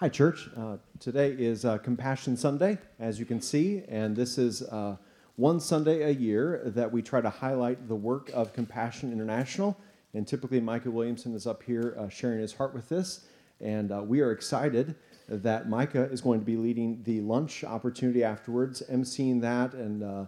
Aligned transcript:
Hi, 0.00 0.10
church. 0.10 0.50
Uh, 0.54 0.76
today 1.00 1.30
is 1.30 1.64
uh, 1.64 1.78
Compassion 1.78 2.36
Sunday, 2.36 2.76
as 3.00 3.18
you 3.18 3.24
can 3.24 3.40
see, 3.40 3.82
and 3.88 4.14
this 4.14 4.36
is 4.36 4.60
uh, 4.60 4.96
one 5.36 5.58
Sunday 5.58 6.02
a 6.02 6.10
year 6.10 6.60
that 6.66 6.92
we 6.92 7.00
try 7.00 7.22
to 7.22 7.30
highlight 7.30 7.88
the 7.88 7.94
work 7.94 8.28
of 8.34 8.52
Compassion 8.52 9.10
International. 9.10 9.74
And 10.12 10.28
typically, 10.28 10.60
Micah 10.60 10.90
Williamson 10.90 11.34
is 11.34 11.46
up 11.46 11.62
here 11.62 11.96
uh, 11.98 12.10
sharing 12.10 12.40
his 12.40 12.52
heart 12.52 12.74
with 12.74 12.90
this. 12.90 13.24
And 13.62 13.90
uh, 13.90 14.02
we 14.02 14.20
are 14.20 14.32
excited 14.32 14.96
that 15.28 15.70
Micah 15.70 16.10
is 16.12 16.20
going 16.20 16.40
to 16.40 16.44
be 16.44 16.58
leading 16.58 17.02
the 17.04 17.22
lunch 17.22 17.64
opportunity 17.64 18.22
afterwards, 18.22 18.82
emceeing 18.92 19.40
that 19.40 19.72
and, 19.72 20.02
uh, 20.02 20.26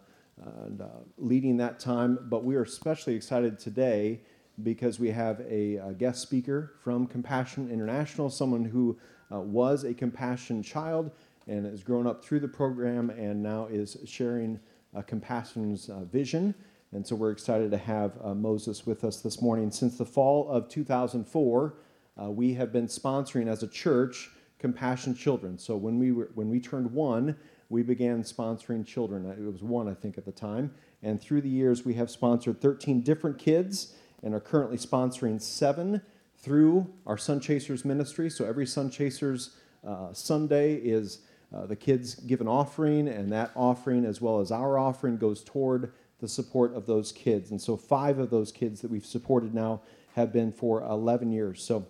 and 0.66 0.82
leading 1.19 1.59
that 1.59 1.79
time. 1.79 2.19
But 2.23 2.43
we 2.43 2.57
are 2.57 2.62
especially 2.62 3.16
excited 3.16 3.59
today 3.59 4.21
because 4.62 4.98
we 4.98 5.11
have 5.11 5.41
a, 5.41 5.77
a 5.77 5.93
guest 5.93 6.23
speaker 6.23 6.73
from 6.82 7.07
Compassion 7.07 7.71
International, 7.71 8.30
someone 8.30 8.64
who 8.64 8.98
uh, 9.32 9.41
was 9.41 9.85
a 9.85 9.95
compassion 9.95 10.63
child 10.63 11.11
and 11.46 11.64
has 11.67 11.82
grown 11.82 12.07
up 12.07 12.25
through 12.25 12.41
the 12.41 12.49
program 12.49 13.11
and 13.11 13.43
now 13.43 13.67
is 13.67 13.96
sharing 14.04 14.61
uh, 14.95 15.03
Compassion's 15.03 15.89
uh, 15.89 16.04
vision. 16.04 16.54
And 16.93 17.07
so 17.07 17.17
we're 17.17 17.31
excited 17.32 17.71
to 17.71 17.79
have 17.79 18.13
uh, 18.23 18.35
Moses 18.35 18.87
with 18.87 19.04
us 19.04 19.21
this 19.21 19.43
morning. 19.43 19.71
Since 19.71 19.99
the 19.99 20.07
fall 20.07 20.49
of 20.49 20.68
2004, 20.68 21.75
uh, 22.21 22.31
we 22.31 22.54
have 22.54 22.73
been 22.73 22.87
sponsoring 22.87 23.49
as 23.49 23.63
a 23.63 23.68
church 23.68 24.31
Compassion 24.59 25.14
Children. 25.14 25.59
So 25.59 25.76
when 25.76 25.99
we, 25.99 26.13
were, 26.13 26.31
when 26.35 26.49
we 26.49 26.61
turned 26.61 26.90
one, 26.90 27.37
we 27.68 27.82
began 27.82 28.23
sponsoring 28.23 28.87
children. 28.87 29.26
It 29.31 29.53
was 29.53 29.63
one, 29.63 29.89
I 29.89 29.95
think, 29.95 30.18
at 30.18 30.25
the 30.25 30.32
time. 30.32 30.73
And 31.03 31.21
through 31.21 31.43
the 31.43 31.49
years, 31.49 31.85
we 31.85 31.95
have 31.95 32.11
sponsored 32.11 32.61
13 32.61 33.03
different 33.03 33.39
kids 33.39 33.95
and 34.23 34.34
are 34.34 34.41
currently 34.41 34.79
sponsoring 34.79 35.41
seven 35.41 36.03
through 36.38 36.92
our 37.06 37.19
Sun 37.19 37.41
Chasers 37.41 37.84
ministry. 37.84 38.30
So 38.30 38.44
every 38.44 38.66
Sun 38.66 38.91
Chasers 38.91 39.56
uh, 39.86 40.12
Sunday 40.12 40.74
is 40.77 41.20
uh, 41.55 41.67
the 41.67 41.77
kids 41.77 42.14
give 42.14 42.41
an 42.41 42.48
offering, 42.48 43.08
and 43.08 43.33
that 43.33 43.50
offering, 43.55 44.05
as 44.05 44.20
well 44.20 44.41
as 44.41 44.53
our 44.53 44.78
offering, 44.78 45.17
goes 45.17 45.42
toward 45.42 45.92
the 46.20 46.28
support 46.28 46.75
of 46.75 46.86
those 46.86 47.12
kids. 47.12 47.50
And 47.50 47.61
so 47.61 47.77
five 47.77 48.19
of 48.19 48.30
those 48.30 48.53
kids 48.53 48.80
that 48.80 48.91
we've 48.91 49.06
supported 49.06 49.55
now 49.55 49.80
have 50.14 50.33
been 50.33 50.53
for 50.53 50.83
11 50.83 51.33
years. 51.33 51.62
So, 51.62 51.86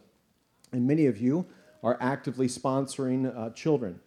and 0.72 0.86
many 0.86 1.06
of 1.06 1.18
you 1.18 1.46
are 1.82 1.96
actively 2.00 2.46
sponsoring 2.46 3.36
uh, 3.36 3.50
children 3.50 4.00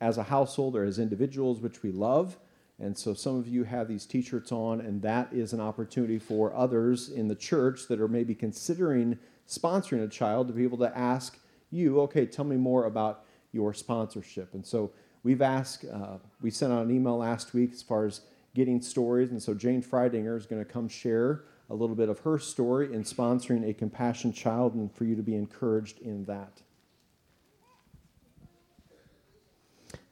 as 0.00 0.18
a 0.18 0.22
household 0.24 0.76
or 0.76 0.84
as 0.84 0.98
individuals, 0.98 1.60
which 1.60 1.82
we 1.82 1.90
love. 1.90 2.38
And 2.78 2.96
so 2.96 3.14
some 3.14 3.36
of 3.36 3.46
you 3.46 3.64
have 3.64 3.86
these 3.86 4.06
t 4.06 4.22
shirts 4.22 4.50
on, 4.50 4.80
and 4.80 5.00
that 5.02 5.32
is 5.32 5.52
an 5.52 5.60
opportunity 5.60 6.18
for 6.18 6.54
others 6.54 7.08
in 7.08 7.28
the 7.28 7.34
church 7.34 7.86
that 7.88 8.00
are 8.00 8.08
maybe 8.08 8.34
considering 8.34 9.18
sponsoring 9.48 10.04
a 10.04 10.08
child 10.08 10.48
to 10.48 10.54
be 10.54 10.62
able 10.62 10.78
to 10.78 10.96
ask 10.96 11.38
you, 11.70 12.00
okay, 12.02 12.26
tell 12.26 12.44
me 12.44 12.56
more 12.56 12.84
about 12.84 13.24
your 13.52 13.74
sponsorship. 13.74 14.54
And 14.54 14.64
so 14.64 14.92
we've 15.22 15.42
asked, 15.42 15.84
uh, 15.84 16.18
we 16.40 16.50
sent 16.50 16.72
out 16.72 16.84
an 16.84 16.90
email 16.90 17.18
last 17.18 17.54
week 17.54 17.72
as 17.72 17.82
far 17.82 18.06
as 18.06 18.20
getting 18.54 18.80
stories. 18.80 19.30
And 19.30 19.42
so 19.42 19.54
Jane 19.54 19.82
Freidinger 19.82 20.36
is 20.36 20.46
going 20.46 20.64
to 20.64 20.70
come 20.70 20.88
share 20.88 21.44
a 21.70 21.74
little 21.74 21.96
bit 21.96 22.08
of 22.08 22.20
her 22.20 22.38
story 22.38 22.92
in 22.92 23.02
sponsoring 23.02 23.68
a 23.68 23.72
compassion 23.72 24.32
child 24.32 24.74
and 24.74 24.94
for 24.94 25.04
you 25.04 25.16
to 25.16 25.22
be 25.22 25.34
encouraged 25.34 25.98
in 26.00 26.24
that. 26.26 26.62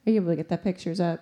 Are 0.05 0.11
you 0.11 0.15
able 0.17 0.31
to 0.31 0.35
get 0.35 0.49
that 0.49 0.63
pictures 0.63 0.99
up? 0.99 1.21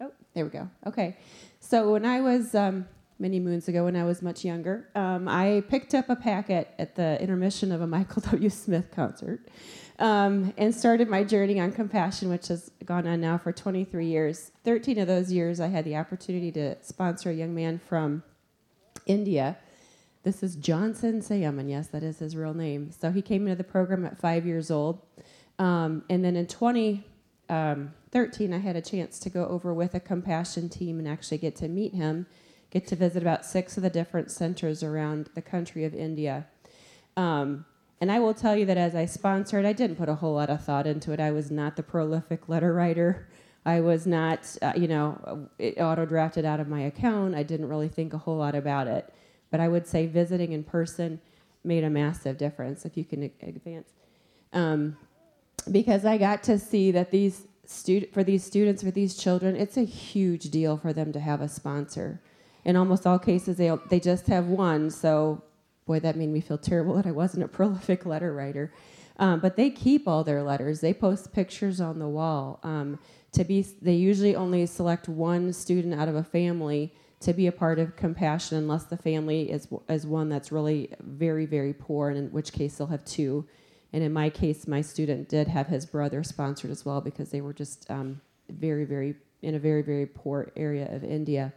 Oh, 0.00 0.10
there 0.34 0.44
we 0.44 0.50
go. 0.50 0.68
Okay. 0.86 1.16
So 1.60 1.92
when 1.92 2.04
I 2.04 2.20
was 2.20 2.54
um, 2.54 2.86
many 3.18 3.40
moons 3.40 3.68
ago 3.68 3.84
when 3.84 3.96
I 3.96 4.04
was 4.04 4.22
much 4.22 4.44
younger. 4.44 4.88
Um, 4.94 5.28
I 5.28 5.62
picked 5.68 5.94
up 5.94 6.08
a 6.08 6.16
packet 6.16 6.72
at 6.78 6.94
the 6.94 7.20
intermission 7.20 7.72
of 7.72 7.80
a 7.80 7.86
Michael 7.86 8.22
W. 8.22 8.50
Smith 8.50 8.90
concert 8.90 9.40
um, 9.98 10.52
and 10.56 10.74
started 10.74 11.08
my 11.08 11.24
journey 11.24 11.58
on 11.58 11.72
compassion, 11.72 12.28
which 12.28 12.48
has 12.48 12.70
gone 12.84 13.06
on 13.06 13.20
now 13.20 13.38
for 13.38 13.52
23 13.52 14.06
years. 14.06 14.52
13 14.64 14.98
of 14.98 15.08
those 15.08 15.32
years, 15.32 15.60
I 15.60 15.68
had 15.68 15.84
the 15.84 15.96
opportunity 15.96 16.52
to 16.52 16.76
sponsor 16.82 17.30
a 17.30 17.34
young 17.34 17.54
man 17.54 17.78
from 17.78 18.22
India. 19.06 19.56
This 20.22 20.42
is 20.42 20.56
Johnson 20.56 21.20
Sayaman. 21.20 21.70
Yes, 21.70 21.88
that 21.88 22.02
is 22.02 22.20
his 22.20 22.36
real 22.36 22.54
name. 22.54 22.90
So 22.92 23.10
he 23.10 23.22
came 23.22 23.46
into 23.46 23.56
the 23.56 23.64
program 23.64 24.04
at 24.04 24.20
five 24.20 24.44
years 24.46 24.70
old. 24.70 25.00
Um, 25.58 26.04
and 26.08 26.24
then 26.24 26.36
in 26.36 26.46
2013, 26.46 28.52
I 28.52 28.58
had 28.58 28.76
a 28.76 28.80
chance 28.80 29.18
to 29.18 29.30
go 29.30 29.46
over 29.46 29.74
with 29.74 29.94
a 29.94 30.00
compassion 30.00 30.68
team 30.68 31.00
and 31.00 31.08
actually 31.08 31.38
get 31.38 31.56
to 31.56 31.66
meet 31.66 31.94
him 31.94 32.26
get 32.70 32.86
to 32.88 32.96
visit 32.96 33.22
about 33.22 33.44
six 33.44 33.76
of 33.76 33.82
the 33.82 33.90
different 33.90 34.30
centers 34.30 34.82
around 34.82 35.30
the 35.34 35.42
country 35.42 35.84
of 35.84 35.94
India. 35.94 36.46
Um, 37.16 37.64
and 38.00 38.12
I 38.12 38.20
will 38.20 38.34
tell 38.34 38.56
you 38.56 38.64
that 38.66 38.76
as 38.76 38.94
I 38.94 39.06
sponsored, 39.06 39.64
I 39.64 39.72
didn't 39.72 39.96
put 39.96 40.08
a 40.08 40.14
whole 40.14 40.34
lot 40.34 40.50
of 40.50 40.64
thought 40.64 40.86
into 40.86 41.12
it. 41.12 41.20
I 41.20 41.30
was 41.30 41.50
not 41.50 41.76
the 41.76 41.82
prolific 41.82 42.48
letter 42.48 42.72
writer. 42.72 43.28
I 43.64 43.80
was 43.80 44.06
not, 44.06 44.56
uh, 44.62 44.72
you 44.76 44.86
know, 44.86 45.48
it 45.58 45.80
auto 45.80 46.06
drafted 46.06 46.44
out 46.44 46.60
of 46.60 46.68
my 46.68 46.80
account. 46.80 47.34
I 47.34 47.42
didn't 47.42 47.68
really 47.68 47.88
think 47.88 48.12
a 48.12 48.18
whole 48.18 48.36
lot 48.36 48.54
about 48.54 48.86
it. 48.86 49.12
But 49.50 49.60
I 49.60 49.68
would 49.68 49.86
say 49.86 50.06
visiting 50.06 50.52
in 50.52 50.62
person 50.62 51.20
made 51.64 51.82
a 51.82 51.90
massive 51.90 52.38
difference, 52.38 52.84
if 52.84 52.96
you 52.96 53.04
can 53.04 53.24
advance. 53.42 53.90
Um, 54.52 54.96
because 55.70 56.04
I 56.04 56.18
got 56.18 56.42
to 56.44 56.58
see 56.58 56.92
that 56.92 57.10
these 57.10 57.46
student 57.64 58.14
for 58.14 58.22
these 58.22 58.44
students, 58.44 58.82
for 58.82 58.90
these 58.90 59.16
children, 59.16 59.56
it's 59.56 59.76
a 59.76 59.84
huge 59.84 60.50
deal 60.50 60.76
for 60.76 60.92
them 60.92 61.12
to 61.12 61.20
have 61.20 61.40
a 61.40 61.48
sponsor 61.48 62.20
in 62.64 62.76
almost 62.76 63.06
all 63.06 63.18
cases, 63.18 63.56
they, 63.56 63.74
they 63.88 64.00
just 64.00 64.26
have 64.26 64.46
one. 64.46 64.90
So, 64.90 65.42
boy, 65.86 66.00
that 66.00 66.16
made 66.16 66.28
me 66.28 66.40
feel 66.40 66.58
terrible 66.58 66.94
that 66.96 67.06
I 67.06 67.12
wasn't 67.12 67.44
a 67.44 67.48
prolific 67.48 68.06
letter 68.06 68.32
writer. 68.32 68.72
Um, 69.18 69.40
but 69.40 69.56
they 69.56 69.70
keep 69.70 70.06
all 70.06 70.22
their 70.22 70.42
letters. 70.42 70.80
They 70.80 70.94
post 70.94 71.32
pictures 71.32 71.80
on 71.80 71.98
the 71.98 72.08
wall. 72.08 72.60
Um, 72.62 72.98
to 73.32 73.44
be, 73.44 73.62
they 73.82 73.94
usually 73.94 74.36
only 74.36 74.64
select 74.66 75.08
one 75.08 75.52
student 75.52 75.94
out 75.94 76.08
of 76.08 76.14
a 76.14 76.22
family 76.22 76.94
to 77.20 77.32
be 77.32 77.46
a 77.48 77.52
part 77.52 77.78
of 77.78 77.96
compassion, 77.96 78.58
unless 78.58 78.84
the 78.84 78.96
family 78.96 79.50
is 79.50 79.66
is 79.88 80.06
one 80.06 80.28
that's 80.28 80.52
really 80.52 80.90
very 81.00 81.46
very 81.46 81.72
poor, 81.72 82.10
and 82.10 82.18
in 82.18 82.26
which 82.28 82.52
case 82.52 82.76
they'll 82.76 82.86
have 82.86 83.04
two. 83.04 83.46
And 83.92 84.04
in 84.04 84.12
my 84.12 84.30
case, 84.30 84.68
my 84.68 84.82
student 84.82 85.28
did 85.28 85.48
have 85.48 85.66
his 85.66 85.86
brother 85.86 86.22
sponsored 86.22 86.70
as 86.70 86.84
well 86.84 87.00
because 87.00 87.30
they 87.30 87.40
were 87.40 87.52
just 87.52 87.90
um, 87.90 88.20
very 88.48 88.84
very 88.84 89.16
in 89.42 89.54
a 89.54 89.58
very 89.58 89.82
very 89.82 90.06
poor 90.06 90.52
area 90.56 90.94
of 90.94 91.02
India. 91.02 91.52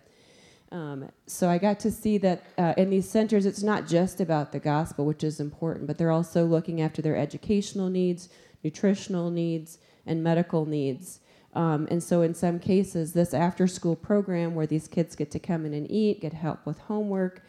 Um, 0.72 1.10
so 1.28 1.50
I 1.50 1.58
got 1.58 1.80
to 1.82 1.92
see 1.92 2.18
that 2.20 2.44
uh, 2.58 2.74
in 2.78 2.90
these 2.90 3.10
centers, 3.10 3.46
it's 3.46 3.62
not 3.62 3.88
just 3.88 4.22
about 4.22 4.54
the 4.54 4.60
gospel, 4.60 5.06
which 5.06 5.24
is 5.24 5.40
important, 5.40 5.86
but 5.86 5.98
they're 5.98 6.12
also 6.12 6.46
looking 6.46 6.80
after 6.80 7.02
their 7.02 7.18
educational 7.18 7.90
needs, 7.90 8.30
nutritional 8.64 9.30
needs, 9.30 9.80
and 10.06 10.24
medical 10.24 10.66
needs. 10.66 11.20
Um, 11.54 11.88
and 11.92 12.02
so, 12.02 12.22
in 12.22 12.34
some 12.34 12.60
cases, 12.60 13.12
this 13.12 13.34
after 13.34 13.68
school 13.68 13.98
program 13.98 14.56
where 14.56 14.68
these 14.68 14.88
kids 14.88 15.16
get 15.18 15.32
to 15.32 15.40
come 15.40 15.66
in 15.66 15.74
and 15.74 15.90
eat, 15.92 16.22
get 16.22 16.32
help 16.32 16.66
with 16.66 16.80
homework, 16.80 17.44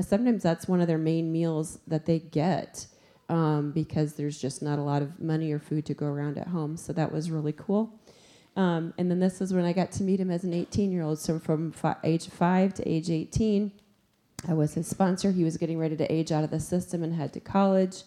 sometimes 0.00 0.44
that's 0.44 0.68
one 0.68 0.80
of 0.80 0.86
their 0.86 0.98
main 0.98 1.32
meals 1.32 1.80
that 1.88 2.06
they 2.06 2.20
get 2.20 2.86
um, 3.28 3.72
because 3.72 4.14
there's 4.14 4.40
just 4.40 4.62
not 4.62 4.78
a 4.78 4.82
lot 4.82 5.02
of 5.02 5.18
money 5.18 5.50
or 5.50 5.58
food 5.58 5.84
to 5.86 5.94
go 5.94 6.06
around 6.06 6.38
at 6.38 6.46
home. 6.46 6.76
So, 6.76 6.92
that 6.92 7.10
was 7.10 7.32
really 7.32 7.52
cool. 7.52 7.97
Um, 8.58 8.92
and 8.98 9.08
then 9.08 9.20
this 9.20 9.40
is 9.40 9.54
when 9.54 9.64
I 9.64 9.72
got 9.72 9.92
to 9.92 10.02
meet 10.02 10.18
him 10.18 10.32
as 10.32 10.42
an 10.42 10.52
18 10.52 10.90
year 10.90 11.04
old. 11.04 11.20
So 11.20 11.38
from 11.38 11.70
fi- 11.70 11.96
age 12.02 12.28
five 12.28 12.74
to 12.74 12.88
age 12.88 13.08
18, 13.08 13.70
I 14.48 14.54
was 14.54 14.74
his 14.74 14.88
sponsor. 14.88 15.30
He 15.30 15.44
was 15.44 15.56
getting 15.56 15.78
ready 15.78 15.96
to 15.96 16.12
age 16.12 16.32
out 16.32 16.42
of 16.42 16.50
the 16.50 16.58
system 16.58 17.04
and 17.04 17.14
head 17.14 17.32
to 17.34 17.40
college. 17.40 18.02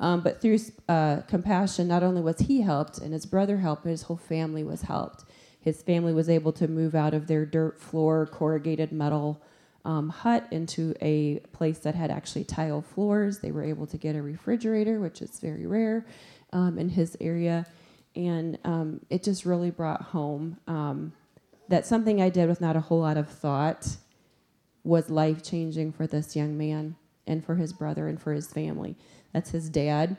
Um, 0.00 0.22
but 0.22 0.40
through 0.40 0.58
uh, 0.88 1.20
compassion, 1.28 1.86
not 1.86 2.02
only 2.02 2.22
was 2.22 2.38
he 2.38 2.62
helped 2.62 2.96
and 2.96 3.12
his 3.12 3.26
brother 3.26 3.58
helped, 3.58 3.82
but 3.82 3.90
his 3.90 4.02
whole 4.04 4.16
family 4.16 4.64
was 4.64 4.82
helped. 4.82 5.26
His 5.60 5.82
family 5.82 6.14
was 6.14 6.30
able 6.30 6.52
to 6.52 6.66
move 6.66 6.94
out 6.94 7.12
of 7.12 7.26
their 7.26 7.44
dirt 7.44 7.78
floor, 7.78 8.24
corrugated 8.24 8.92
metal 8.92 9.42
um, 9.84 10.08
hut 10.08 10.46
into 10.50 10.94
a 11.02 11.40
place 11.52 11.80
that 11.80 11.94
had 11.94 12.10
actually 12.10 12.44
tile 12.44 12.80
floors. 12.80 13.40
They 13.40 13.50
were 13.50 13.62
able 13.62 13.86
to 13.88 13.98
get 13.98 14.16
a 14.16 14.22
refrigerator, 14.22 14.98
which 14.98 15.20
is 15.20 15.38
very 15.40 15.66
rare 15.66 16.06
um, 16.54 16.78
in 16.78 16.88
his 16.88 17.18
area 17.20 17.66
and 18.16 18.58
um, 18.64 19.00
it 19.10 19.22
just 19.22 19.44
really 19.44 19.70
brought 19.70 20.02
home 20.02 20.58
um, 20.66 21.12
that 21.68 21.86
something 21.86 22.20
I 22.20 22.28
did 22.28 22.48
with 22.48 22.60
not 22.60 22.76
a 22.76 22.80
whole 22.80 23.00
lot 23.00 23.16
of 23.16 23.28
thought 23.28 23.96
was 24.82 25.10
life 25.10 25.42
changing 25.42 25.92
for 25.92 26.06
this 26.06 26.34
young 26.34 26.56
man 26.56 26.96
and 27.26 27.44
for 27.44 27.54
his 27.54 27.72
brother 27.72 28.08
and 28.08 28.20
for 28.20 28.32
his 28.32 28.52
family. 28.52 28.96
That's 29.32 29.50
his 29.50 29.68
dad 29.68 30.16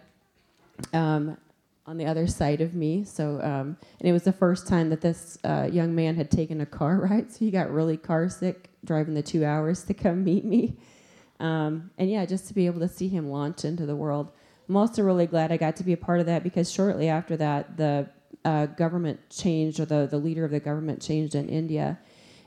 um, 0.93 1.37
on 1.85 1.97
the 1.97 2.05
other 2.05 2.27
side 2.27 2.61
of 2.61 2.73
me. 2.73 3.03
So, 3.03 3.41
um, 3.41 3.77
and 3.99 4.09
it 4.09 4.13
was 4.13 4.23
the 4.23 4.31
first 4.31 4.67
time 4.67 4.89
that 4.89 5.01
this 5.01 5.37
uh, 5.43 5.67
young 5.71 5.93
man 5.93 6.15
had 6.15 6.31
taken 6.31 6.61
a 6.61 6.65
car 6.65 6.97
ride, 7.09 7.31
so 7.31 7.39
he 7.39 7.51
got 7.51 7.71
really 7.71 7.97
car 7.97 8.29
sick 8.29 8.69
driving 8.83 9.13
the 9.13 9.21
two 9.21 9.45
hours 9.45 9.83
to 9.85 9.93
come 9.93 10.23
meet 10.23 10.45
me. 10.45 10.77
Um, 11.39 11.89
and 11.97 12.09
yeah, 12.09 12.25
just 12.25 12.47
to 12.47 12.53
be 12.53 12.67
able 12.67 12.79
to 12.81 12.87
see 12.87 13.07
him 13.07 13.29
launch 13.29 13.65
into 13.65 13.85
the 13.85 13.95
world. 13.95 14.31
I'm 14.67 14.77
also 14.77 15.03
really 15.03 15.27
glad 15.27 15.51
I 15.51 15.57
got 15.57 15.75
to 15.77 15.83
be 15.83 15.93
a 15.93 15.97
part 15.97 16.19
of 16.19 16.25
that 16.27 16.43
because 16.43 16.71
shortly 16.71 17.09
after 17.09 17.35
that, 17.37 17.77
the 17.77 18.09
uh, 18.45 18.67
government 18.67 19.19
changed, 19.29 19.79
or 19.79 19.85
the, 19.85 20.07
the 20.09 20.17
leader 20.17 20.45
of 20.45 20.51
the 20.51 20.59
government 20.59 21.01
changed 21.01 21.35
in 21.35 21.49
India 21.49 21.99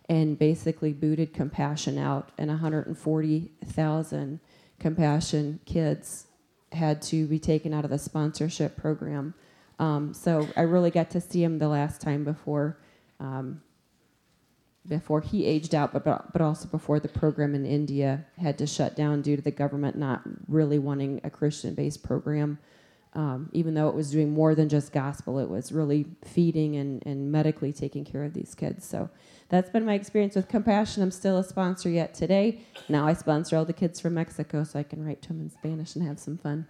and 0.09 0.39
basically 0.39 0.93
booted 0.93 1.33
compassion 1.33 1.99
out, 1.99 2.31
and 2.37 2.51
140,000 2.51 4.41
compassion 4.79 5.61
kids 5.65 6.27
had 6.73 7.01
to 7.01 7.27
be 7.27 7.39
taken 7.39 7.73
out 7.73 7.85
of 7.85 7.91
the 7.91 7.99
sponsorship 7.99 8.77
program. 8.77 9.35
Um, 9.79 10.13
so 10.13 10.47
I 10.57 10.63
really 10.63 10.91
got 10.91 11.11
to 11.11 11.21
see 11.21 11.43
him 11.43 11.59
the 11.59 11.69
last 11.69 12.01
time 12.01 12.25
before 12.25 12.79
um, 13.21 13.63
before 14.87 15.21
he 15.21 15.47
aged 15.47 15.75
out, 15.75 15.93
but, 15.93 16.05
but 16.05 16.43
also 16.43 16.69
before 16.69 17.01
the 17.01 17.09
program 17.09 17.55
in 17.55 17.65
India 17.65 18.25
had 18.39 18.59
to 18.59 18.67
shut 18.67 18.95
down 18.95 19.23
due 19.23 19.37
to 19.37 19.43
the 19.43 19.51
government 19.51 19.97
not 19.97 20.23
really 20.47 20.79
wanting 20.79 21.21
a 21.25 21.31
Christian 21.31 21.75
based 21.75 22.03
program. 22.03 22.59
Um, 23.15 23.49
even 23.53 23.75
though 23.75 23.89
it 23.89 23.95
was 23.95 24.11
doing 24.11 24.33
more 24.33 24.57
than 24.57 24.69
just 24.69 24.93
gospel, 24.93 25.39
it 25.39 25.49
was 25.49 25.71
really 25.71 26.05
feeding 26.25 26.77
and, 26.77 27.01
and 27.07 27.31
medically 27.31 27.73
taking 27.73 28.05
care 28.05 28.25
of 28.25 28.35
these 28.35 28.57
kids. 28.57 28.85
So 28.85 29.09
that's 29.49 29.71
been 29.71 29.85
my 29.85 29.95
experience 29.95 30.35
with 30.35 30.49
Compassion. 30.49 31.03
I'm 31.03 31.13
still 31.13 31.39
a 31.39 31.45
sponsor 31.45 31.89
yet 31.89 32.13
today. 32.13 32.61
Now 32.89 33.07
I 33.07 33.13
sponsor 33.13 33.57
all 33.57 33.65
the 33.65 33.73
kids 33.73 34.01
from 34.01 34.15
Mexico 34.15 34.65
so 34.65 34.81
I 34.81 34.83
can 34.83 35.05
write 35.05 35.23
to 35.23 35.29
them 35.29 35.41
in 35.41 35.51
Spanish 35.51 35.95
and 35.95 36.07
have 36.07 36.19
some 36.19 36.37
fun. 36.37 36.67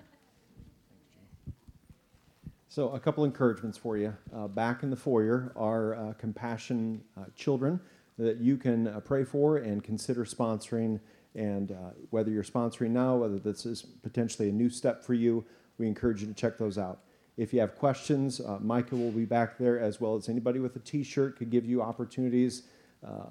So, 2.68 2.90
a 2.90 2.98
couple 2.98 3.24
encouragements 3.24 3.78
for 3.78 3.96
you. 3.96 4.14
Uh, 4.34 4.48
back 4.48 4.82
in 4.82 4.90
the 4.90 4.96
foyer 4.96 5.52
are 5.54 5.94
uh, 5.94 6.12
Compassion 6.14 7.02
uh, 7.16 7.26
children 7.36 7.80
that 8.18 8.38
you 8.38 8.56
can 8.56 8.88
uh, 8.88 9.00
pray 9.00 9.24
for 9.24 9.58
and 9.58 9.82
consider 9.82 10.24
sponsoring. 10.24 11.00
And 11.34 11.72
uh, 11.72 11.90
whether 12.10 12.30
you're 12.30 12.44
sponsoring 12.44 12.90
now, 12.90 13.16
whether 13.16 13.38
this 13.38 13.66
is 13.66 13.82
potentially 13.82 14.48
a 14.48 14.52
new 14.52 14.70
step 14.70 15.04
for 15.04 15.14
you, 15.14 15.44
we 15.78 15.86
encourage 15.86 16.20
you 16.20 16.28
to 16.28 16.34
check 16.34 16.58
those 16.58 16.78
out. 16.78 17.00
If 17.36 17.52
you 17.52 17.60
have 17.60 17.74
questions, 17.76 18.40
uh, 18.40 18.58
Micah 18.60 18.94
will 18.94 19.10
be 19.10 19.24
back 19.24 19.58
there 19.58 19.80
as 19.80 20.00
well 20.00 20.14
as 20.14 20.28
anybody 20.28 20.60
with 20.60 20.76
a 20.76 20.78
t 20.78 21.02
shirt 21.02 21.36
could 21.36 21.50
give 21.50 21.64
you 21.64 21.82
opportunities 21.82 22.62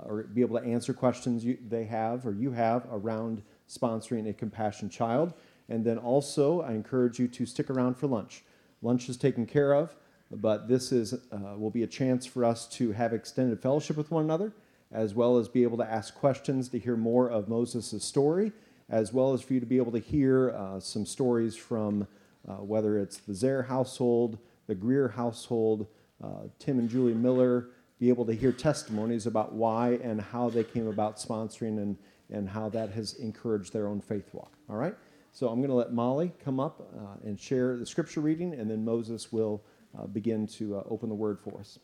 or 0.05 0.23
be 0.23 0.41
able 0.41 0.59
to 0.59 0.65
answer 0.65 0.93
questions 0.93 1.43
you, 1.43 1.57
they 1.67 1.83
have 1.85 2.27
or 2.27 2.31
you 2.33 2.51
have 2.51 2.85
around 2.91 3.41
sponsoring 3.67 4.29
a 4.29 4.33
Compassion 4.33 4.89
child. 4.89 5.33
And 5.69 5.83
then 5.83 5.97
also, 5.97 6.61
I 6.61 6.73
encourage 6.73 7.19
you 7.19 7.27
to 7.29 7.45
stick 7.45 7.69
around 7.69 7.95
for 7.95 8.07
lunch. 8.07 8.43
Lunch 8.81 9.07
is 9.09 9.17
taken 9.17 9.45
care 9.45 9.73
of, 9.73 9.95
but 10.29 10.67
this 10.67 10.91
is 10.91 11.13
uh, 11.13 11.57
will 11.57 11.71
be 11.71 11.83
a 11.83 11.87
chance 11.87 12.25
for 12.25 12.43
us 12.43 12.67
to 12.67 12.91
have 12.91 13.13
extended 13.13 13.61
fellowship 13.61 13.95
with 13.95 14.11
one 14.11 14.23
another, 14.23 14.51
as 14.93 15.13
well 15.15 15.37
as 15.37 15.47
be 15.47 15.63
able 15.63 15.77
to 15.77 15.91
ask 15.91 16.13
questions 16.13 16.69
to 16.69 16.79
hear 16.79 16.95
more 16.95 17.29
of 17.29 17.49
Moses' 17.49 18.03
story, 18.03 18.51
as 18.89 19.11
well 19.11 19.33
as 19.33 19.41
for 19.41 19.53
you 19.53 19.59
to 19.59 19.65
be 19.65 19.77
able 19.77 19.91
to 19.91 19.99
hear 19.99 20.51
uh, 20.51 20.79
some 20.79 21.05
stories 21.05 21.55
from 21.55 22.07
uh, 22.47 22.55
whether 22.55 22.97
it's 22.99 23.17
the 23.17 23.33
Zaire 23.33 23.63
household, 23.63 24.37
the 24.67 24.75
Greer 24.75 25.07
household, 25.07 25.87
uh, 26.23 26.47
Tim 26.59 26.79
and 26.79 26.89
Julie 26.89 27.13
Miller, 27.13 27.69
be 27.99 28.09
able 28.09 28.25
to 28.25 28.33
hear 28.33 28.51
testimonies 28.51 29.25
about 29.25 29.53
why 29.53 29.99
and 30.03 30.21
how 30.21 30.49
they 30.49 30.63
came 30.63 30.87
about 30.87 31.17
sponsoring 31.17 31.77
and, 31.81 31.97
and 32.31 32.49
how 32.49 32.69
that 32.69 32.91
has 32.91 33.13
encouraged 33.15 33.73
their 33.73 33.87
own 33.87 33.99
faith 33.99 34.29
walk. 34.33 34.53
All 34.69 34.75
right? 34.75 34.95
So 35.31 35.47
I'm 35.47 35.59
going 35.59 35.69
to 35.69 35.75
let 35.75 35.91
Molly 35.91 36.31
come 36.43 36.59
up 36.59 36.91
uh, 36.95 37.27
and 37.27 37.39
share 37.39 37.77
the 37.77 37.85
scripture 37.85 38.21
reading, 38.21 38.53
and 38.53 38.69
then 38.69 38.85
Moses 38.85 39.31
will 39.31 39.63
uh, 39.97 40.05
begin 40.05 40.45
to 40.47 40.77
uh, 40.77 40.83
open 40.89 41.09
the 41.09 41.15
word 41.15 41.39
for 41.39 41.59
us. 41.59 41.79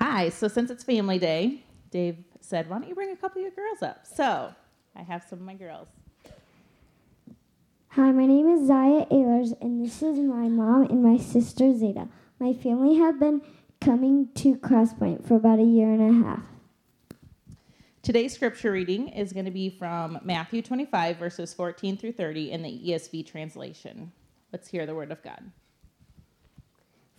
Hi, 0.00 0.30
so 0.30 0.48
since 0.48 0.70
it's 0.70 0.82
family 0.82 1.18
day, 1.18 1.62
Dave 1.90 2.24
said, 2.40 2.70
Why 2.70 2.78
don't 2.78 2.88
you 2.88 2.94
bring 2.94 3.10
a 3.10 3.16
couple 3.16 3.42
of 3.42 3.42
your 3.42 3.50
girls 3.50 3.82
up? 3.82 4.06
So 4.06 4.54
I 4.96 5.02
have 5.02 5.24
some 5.28 5.40
of 5.40 5.44
my 5.44 5.52
girls. 5.52 5.88
Hi, 7.88 8.10
my 8.10 8.24
name 8.24 8.48
is 8.48 8.66
Zaya 8.66 9.04
Ehlers, 9.06 9.60
and 9.60 9.84
this 9.84 10.02
is 10.02 10.18
my 10.18 10.48
mom 10.48 10.84
and 10.84 11.02
my 11.02 11.18
sister 11.18 11.76
Zeta. 11.76 12.08
My 12.38 12.54
family 12.54 12.96
have 12.96 13.20
been 13.20 13.42
coming 13.82 14.28
to 14.36 14.54
Crosspoint 14.56 15.26
for 15.26 15.34
about 15.34 15.58
a 15.58 15.64
year 15.64 15.90
and 15.90 16.24
a 16.24 16.26
half. 16.26 16.44
Today's 18.02 18.32
scripture 18.32 18.72
reading 18.72 19.08
is 19.08 19.34
going 19.34 19.44
to 19.44 19.50
be 19.50 19.68
from 19.68 20.18
Matthew 20.22 20.62
25, 20.62 21.18
verses 21.18 21.52
14 21.52 21.98
through 21.98 22.12
30 22.12 22.52
in 22.52 22.62
the 22.62 22.70
ESV 22.70 23.26
translation. 23.26 24.12
Let's 24.50 24.68
hear 24.68 24.86
the 24.86 24.94
word 24.94 25.12
of 25.12 25.22
God. 25.22 25.50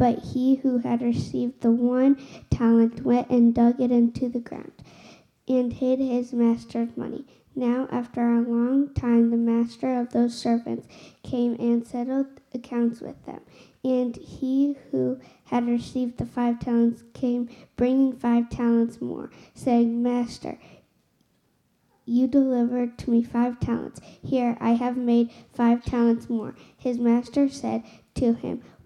But 0.00 0.20
he 0.32 0.54
who 0.54 0.78
had 0.78 1.02
received 1.02 1.60
the 1.60 1.70
one 1.70 2.16
talent 2.48 3.04
went 3.04 3.28
and 3.28 3.54
dug 3.54 3.78
it 3.82 3.90
into 3.90 4.30
the 4.30 4.40
ground, 4.40 4.72
and 5.46 5.74
hid 5.74 5.98
his 5.98 6.32
master's 6.32 6.96
money. 6.96 7.26
Now, 7.54 7.86
after 7.92 8.22
a 8.22 8.40
long 8.40 8.94
time, 8.94 9.28
the 9.28 9.36
master 9.36 10.00
of 10.00 10.14
those 10.14 10.34
servants 10.34 10.88
came 11.22 11.54
and 11.60 11.86
settled 11.86 12.40
accounts 12.54 13.02
with 13.02 13.26
them. 13.26 13.42
And 13.84 14.16
he 14.16 14.78
who 14.90 15.20
had 15.44 15.66
received 15.66 16.16
the 16.16 16.24
five 16.24 16.60
talents 16.60 17.04
came, 17.12 17.50
bringing 17.76 18.16
five 18.16 18.48
talents 18.48 19.02
more, 19.02 19.30
saying, 19.52 20.02
Master, 20.02 20.56
you 22.06 22.26
delivered 22.26 22.96
to 22.98 23.10
me 23.10 23.22
five 23.22 23.60
talents. 23.60 24.00
Here 24.22 24.56
I 24.60 24.70
have 24.70 24.96
made 24.96 25.30
five 25.52 25.84
talents 25.84 26.30
more. 26.30 26.54
His 26.78 26.98
master 26.98 27.50
said 27.50 27.84
to 28.14 28.32
him, 28.32 28.62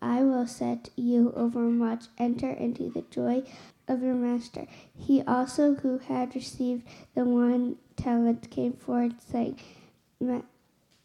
I 0.00 0.22
will 0.22 0.46
set 0.46 0.90
you 0.96 1.32
over 1.36 1.60
much. 1.60 2.06
Enter 2.18 2.50
into 2.50 2.90
the 2.90 3.02
joy 3.10 3.42
of 3.88 4.02
your 4.02 4.14
master. 4.14 4.66
He 4.96 5.22
also, 5.22 5.74
who 5.74 5.98
had 5.98 6.34
received 6.34 6.82
the 7.14 7.24
one 7.24 7.76
talent, 7.96 8.50
came 8.50 8.74
forward, 8.74 9.14
saying, 9.20 9.58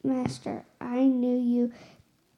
Master, 0.04 0.66
I 0.80 1.04
knew 1.04 1.38
you 1.38 1.72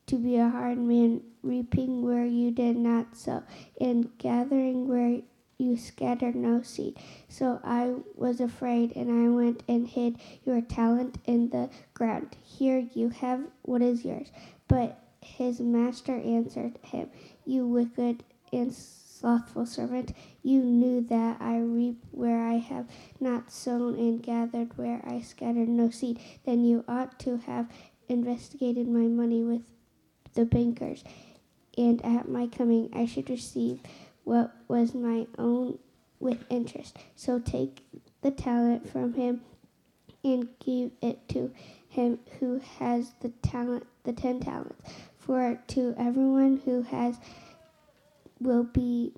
to 0.07 0.17
be 0.17 0.36
a 0.38 0.50
hard 0.50 0.77
man, 0.77 1.22
reaping 1.41 2.03
where 2.03 2.25
you 2.25 2.51
did 2.51 2.75
not 2.75 3.15
sow, 3.15 3.43
and 3.79 4.10
gathering 4.17 4.88
where 4.88 5.22
you 5.57 5.77
scattered 5.77 6.36
no 6.36 6.62
seed. 6.62 6.98
So 7.29 7.62
I 7.63 7.95
was 8.15 8.41
afraid, 8.41 8.95
and 8.95 9.10
I 9.10 9.29
went 9.29 9.63
and 9.67 9.88
hid 9.88 10.17
your 10.43 10.62
talent 10.62 11.19
in 11.25 11.50
the 11.51 11.69
ground. 11.93 12.36
Here 12.43 12.86
you 12.93 13.10
have 13.10 13.41
what 13.62 13.81
is 13.81 14.03
yours. 14.03 14.29
But 14.67 15.00
his 15.23 15.59
master 15.59 16.15
answered 16.15 16.77
him, 16.83 17.09
You 17.45 17.67
wicked 17.67 18.23
and 18.51 18.73
slothful 18.73 19.65
servant, 19.65 20.13
you 20.41 20.61
knew 20.61 21.01
that 21.01 21.37
I 21.39 21.59
reap 21.59 22.03
where 22.11 22.45
I 22.45 22.55
have 22.55 22.87
not 23.19 23.51
sown 23.51 23.95
and 23.95 24.21
gathered 24.21 24.77
where 24.77 25.01
I 25.05 25.21
scattered 25.21 25.69
no 25.69 25.89
seed. 25.89 26.19
Then 26.45 26.63
you 26.65 26.83
ought 26.87 27.19
to 27.19 27.37
have 27.37 27.71
investigated 28.09 28.87
my 28.87 29.07
money 29.07 29.41
with 29.41 29.61
the 30.33 30.45
bankers, 30.45 31.03
and 31.77 32.03
at 32.05 32.27
my 32.27 32.47
coming 32.47 32.89
I 32.93 33.05
should 33.05 33.29
receive 33.29 33.79
what 34.23 34.53
was 34.67 34.93
my 34.93 35.27
own 35.37 35.79
with 36.19 36.45
interest. 36.49 36.97
So 37.15 37.39
take 37.39 37.83
the 38.21 38.31
talent 38.31 38.89
from 38.89 39.13
him 39.13 39.41
and 40.23 40.47
give 40.59 40.91
it 41.01 41.27
to 41.29 41.51
him 41.87 42.19
who 42.39 42.61
has 42.79 43.11
the 43.21 43.29
talent 43.41 43.85
the 44.03 44.13
ten 44.13 44.39
talents. 44.39 44.81
For 45.25 45.59
to 45.67 45.95
everyone 45.97 46.61
who 46.65 46.81
has 46.83 47.17
will 48.39 48.63
be 48.63 49.13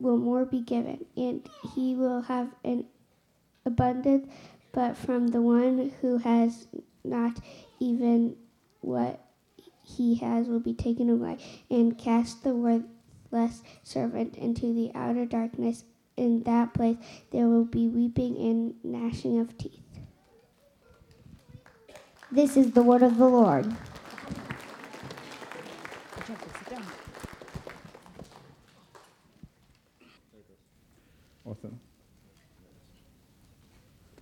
will 0.00 0.16
more 0.16 0.44
be 0.44 0.60
given, 0.60 1.04
and 1.16 1.46
he 1.74 1.94
will 1.94 2.22
have 2.22 2.54
an 2.64 2.86
abundance, 3.66 4.26
but 4.72 4.96
from 4.96 5.28
the 5.28 5.42
one 5.42 5.92
who 6.00 6.18
has 6.18 6.68
not 7.04 7.40
even 7.80 8.36
what 8.80 9.20
he 9.82 10.14
has 10.16 10.48
will 10.48 10.60
be 10.60 10.74
taken 10.74 11.10
away, 11.10 11.36
and 11.70 11.98
cast 11.98 12.42
the 12.42 12.54
worthless 12.54 13.62
servant 13.82 14.36
into 14.36 14.72
the 14.72 14.90
outer 14.94 15.26
darkness. 15.26 15.84
In 16.16 16.42
that 16.44 16.74
place 16.74 16.96
there 17.32 17.48
will 17.48 17.64
be 17.64 17.88
weeping 17.88 18.36
and 18.36 18.74
gnashing 18.82 19.38
of 19.38 19.58
teeth. 19.58 19.82
This 22.30 22.56
is 22.56 22.72
the 22.72 22.82
word 22.82 23.02
of 23.02 23.18
the 23.18 23.28
Lord. 23.28 23.76
Awesome. 31.48 31.80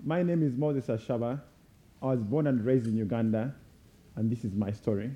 My 0.05 0.23
name 0.23 0.45
is 0.45 0.55
Moses 0.55 0.87
Ashaba. 0.87 1.41
I 2.01 2.07
was 2.07 2.21
born 2.21 2.47
and 2.47 2.65
raised 2.65 2.87
in 2.87 2.97
Uganda, 2.97 3.53
and 4.15 4.31
this 4.31 4.45
is 4.45 4.55
my 4.55 4.71
story. 4.71 5.11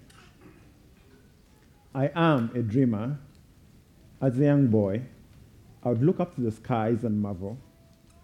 I 1.95 2.11
am 2.17 2.51
a 2.57 2.63
dreamer. 2.63 3.17
As 4.21 4.37
a 4.41 4.43
young 4.43 4.67
boy, 4.67 5.03
I 5.85 5.91
would 5.91 6.03
look 6.03 6.19
up 6.19 6.35
to 6.35 6.41
the 6.41 6.51
skies 6.51 7.05
and 7.05 7.23
marvel 7.23 7.57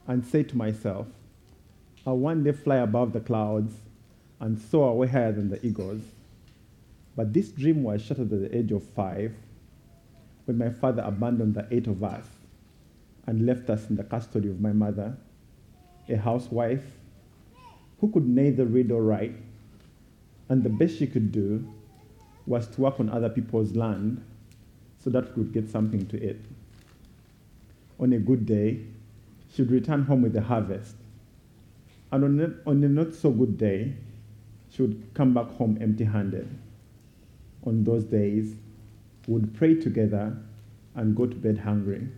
and 0.09 0.27
say 0.27 0.43
to 0.43 0.57
myself, 0.57 1.07
I'll 2.05 2.19
one 2.19 2.43
day 2.43 2.53
fly 2.53 2.79
above 2.79 3.13
the 3.13 3.21
clouds 3.21 3.73
and 4.41 4.61
soar 4.61 4.97
way 4.97 5.07
higher 5.07 5.31
than 5.31 5.49
the 5.49 5.65
eagles. 5.65 6.03
But 7.15 7.33
this 7.33 7.51
dream 7.51 7.85
was 7.85 8.03
shattered 8.03 8.33
at 8.33 8.51
the 8.51 8.57
age 8.57 8.73
of 8.73 8.83
five 8.83 9.33
when 10.45 10.59
my 10.59 10.71
father 10.71 11.03
abandoned 11.07 11.55
the 11.55 11.69
eight 11.71 11.87
of 11.87 12.03
us 12.03 12.27
and 13.27 13.45
left 13.45 13.69
us 13.71 13.89
in 13.91 13.97
the 13.97 14.05
custody 14.05 14.49
of 14.49 14.61
my 14.61 14.73
mother, 14.73 15.17
a 16.09 16.17
housewife 16.17 16.85
who 18.01 18.11
could 18.11 18.29
neither 18.29 18.65
read 18.65 18.91
or 18.91 19.03
write, 19.03 19.35
and 20.49 20.63
the 20.63 20.69
best 20.69 20.99
she 20.99 21.07
could 21.07 21.33
do 21.33 21.67
was 22.47 22.69
to 22.69 22.81
work 22.83 23.01
on 23.01 23.09
other 23.11 23.29
people's 23.29 23.75
land 23.75 24.25
so 25.03 25.11
that 25.11 25.37
we 25.37 25.45
could 25.45 25.53
get 25.53 25.69
something 25.69 26.07
to 26.07 26.31
eat. 26.31 26.45
On 27.99 28.13
a 28.13 28.19
good 28.19 28.47
day, 28.47 28.81
she 29.53 29.63
would 29.63 29.71
return 29.71 30.03
home 30.03 30.23
with 30.23 30.37
a 30.37 30.43
harvest. 30.43 30.95
And 32.13 32.25
on 32.25 32.41
a, 32.41 32.69
on 32.69 32.85
a 32.85 32.89
not 32.89 33.15
so 33.15 33.31
good 33.31 33.59
day, 33.59 33.95
she 34.71 34.83
would 34.83 35.11
come 35.15 35.35
back 35.35 35.49
home 35.53 35.79
empty 35.81 36.05
handed. 36.05 36.49
On 37.65 37.83
those 37.83 38.05
days, 38.05 38.55
we 39.27 39.35
would 39.35 39.55
pray 39.55 39.75
together 39.75 40.37
and 40.95 41.17
go 41.17 41.27
to 41.27 41.35
bed 41.35 41.59
hungry. 41.59 42.09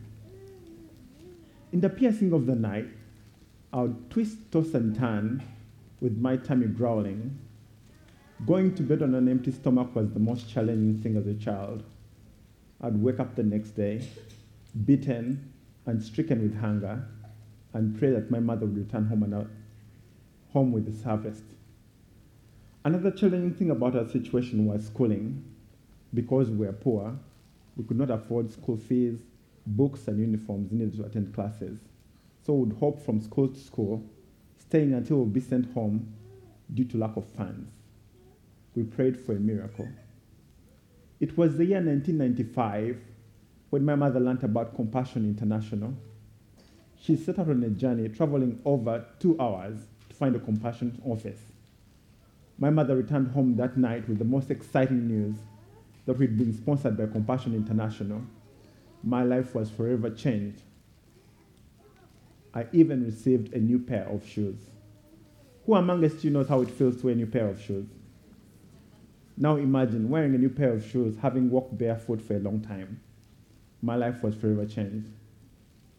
In 1.70 1.80
the 1.82 1.90
piercing 1.90 2.32
of 2.32 2.46
the 2.46 2.54
night, 2.54 2.88
I 3.74 3.82
would 3.82 4.10
twist, 4.10 4.38
toss, 4.50 4.72
and 4.72 4.96
turn 4.96 5.42
with 6.00 6.16
my 6.16 6.38
tummy 6.38 6.66
growling. 6.66 7.38
Going 8.46 8.74
to 8.76 8.82
bed 8.82 9.02
on 9.02 9.14
an 9.14 9.28
empty 9.28 9.52
stomach 9.52 9.94
was 9.94 10.10
the 10.10 10.18
most 10.18 10.48
challenging 10.48 11.02
thing 11.02 11.18
as 11.18 11.26
a 11.26 11.34
child. 11.34 11.82
I'd 12.80 12.96
wake 12.96 13.20
up 13.20 13.34
the 13.34 13.42
next 13.42 13.72
day, 13.72 14.08
beaten 14.86 15.52
and 15.84 16.02
stricken 16.02 16.40
with 16.40 16.58
hunger, 16.58 17.04
and 17.74 17.98
pray 17.98 18.12
that 18.12 18.30
my 18.30 18.40
mother 18.40 18.64
would 18.64 18.78
return 18.78 19.06
home, 19.06 19.24
and 19.24 19.34
out, 19.34 19.50
home 20.54 20.72
with 20.72 20.86
this 20.86 21.02
harvest. 21.02 21.44
Another 22.82 23.10
challenging 23.10 23.52
thing 23.52 23.70
about 23.70 23.94
our 23.94 24.08
situation 24.08 24.64
was 24.64 24.86
schooling. 24.86 25.44
Because 26.14 26.48
we 26.48 26.64
were 26.64 26.72
poor, 26.72 27.18
we 27.76 27.84
could 27.84 27.98
not 27.98 28.10
afford 28.10 28.50
school 28.50 28.78
fees, 28.78 29.20
books, 29.76 30.08
and 30.08 30.18
uniforms 30.18 30.72
needed 30.72 30.96
to 30.96 31.04
attend 31.04 31.34
classes. 31.34 31.78
So 32.44 32.54
we'd 32.54 32.78
hop 32.78 33.00
from 33.04 33.20
school 33.20 33.48
to 33.48 33.58
school, 33.58 34.04
staying 34.58 34.94
until 34.94 35.18
we'd 35.18 35.32
be 35.32 35.40
sent 35.40 35.72
home 35.72 36.12
due 36.72 36.84
to 36.84 36.98
lack 36.98 37.16
of 37.16 37.26
funds. 37.26 37.70
We 38.74 38.84
prayed 38.84 39.18
for 39.18 39.32
a 39.32 39.40
miracle. 39.40 39.88
It 41.20 41.36
was 41.36 41.56
the 41.56 41.64
year 41.64 41.82
1995 41.82 43.00
when 43.70 43.84
my 43.84 43.94
mother 43.94 44.20
learned 44.20 44.44
about 44.44 44.74
Compassion 44.74 45.24
International. 45.24 45.94
She 47.00 47.16
set 47.16 47.38
out 47.38 47.48
on 47.48 47.62
a 47.62 47.70
journey 47.70 48.08
traveling 48.08 48.60
over 48.64 49.04
two 49.18 49.38
hours 49.40 49.78
to 50.08 50.16
find 50.16 50.34
a 50.36 50.40
Compassion 50.40 51.00
office. 51.04 51.40
My 52.58 52.70
mother 52.70 52.96
returned 52.96 53.32
home 53.32 53.56
that 53.56 53.76
night 53.76 54.08
with 54.08 54.18
the 54.18 54.24
most 54.24 54.50
exciting 54.50 55.06
news 55.06 55.36
that 56.06 56.18
we'd 56.18 56.38
been 56.38 56.52
sponsored 56.52 56.96
by 56.96 57.06
Compassion 57.06 57.54
International. 57.54 58.22
My 59.02 59.22
life 59.22 59.54
was 59.54 59.70
forever 59.70 60.10
changed. 60.10 60.62
I 62.54 62.66
even 62.72 63.04
received 63.04 63.54
a 63.54 63.58
new 63.58 63.78
pair 63.78 64.08
of 64.08 64.26
shoes. 64.26 64.56
Who 65.66 65.74
amongst 65.74 66.24
you 66.24 66.30
knows 66.30 66.48
how 66.48 66.62
it 66.62 66.70
feels 66.70 66.96
to 66.98 67.06
wear 67.06 67.12
a 67.12 67.16
new 67.16 67.26
pair 67.26 67.48
of 67.48 67.60
shoes? 67.60 67.86
Now 69.36 69.56
imagine 69.56 70.08
wearing 70.08 70.34
a 70.34 70.38
new 70.38 70.48
pair 70.48 70.72
of 70.72 70.84
shoes, 70.84 71.16
having 71.20 71.50
walked 71.50 71.78
barefoot 71.78 72.20
for 72.20 72.34
a 72.34 72.40
long 72.40 72.60
time. 72.60 73.00
My 73.82 73.94
life 73.94 74.22
was 74.22 74.34
forever 74.34 74.66
changed. 74.66 75.10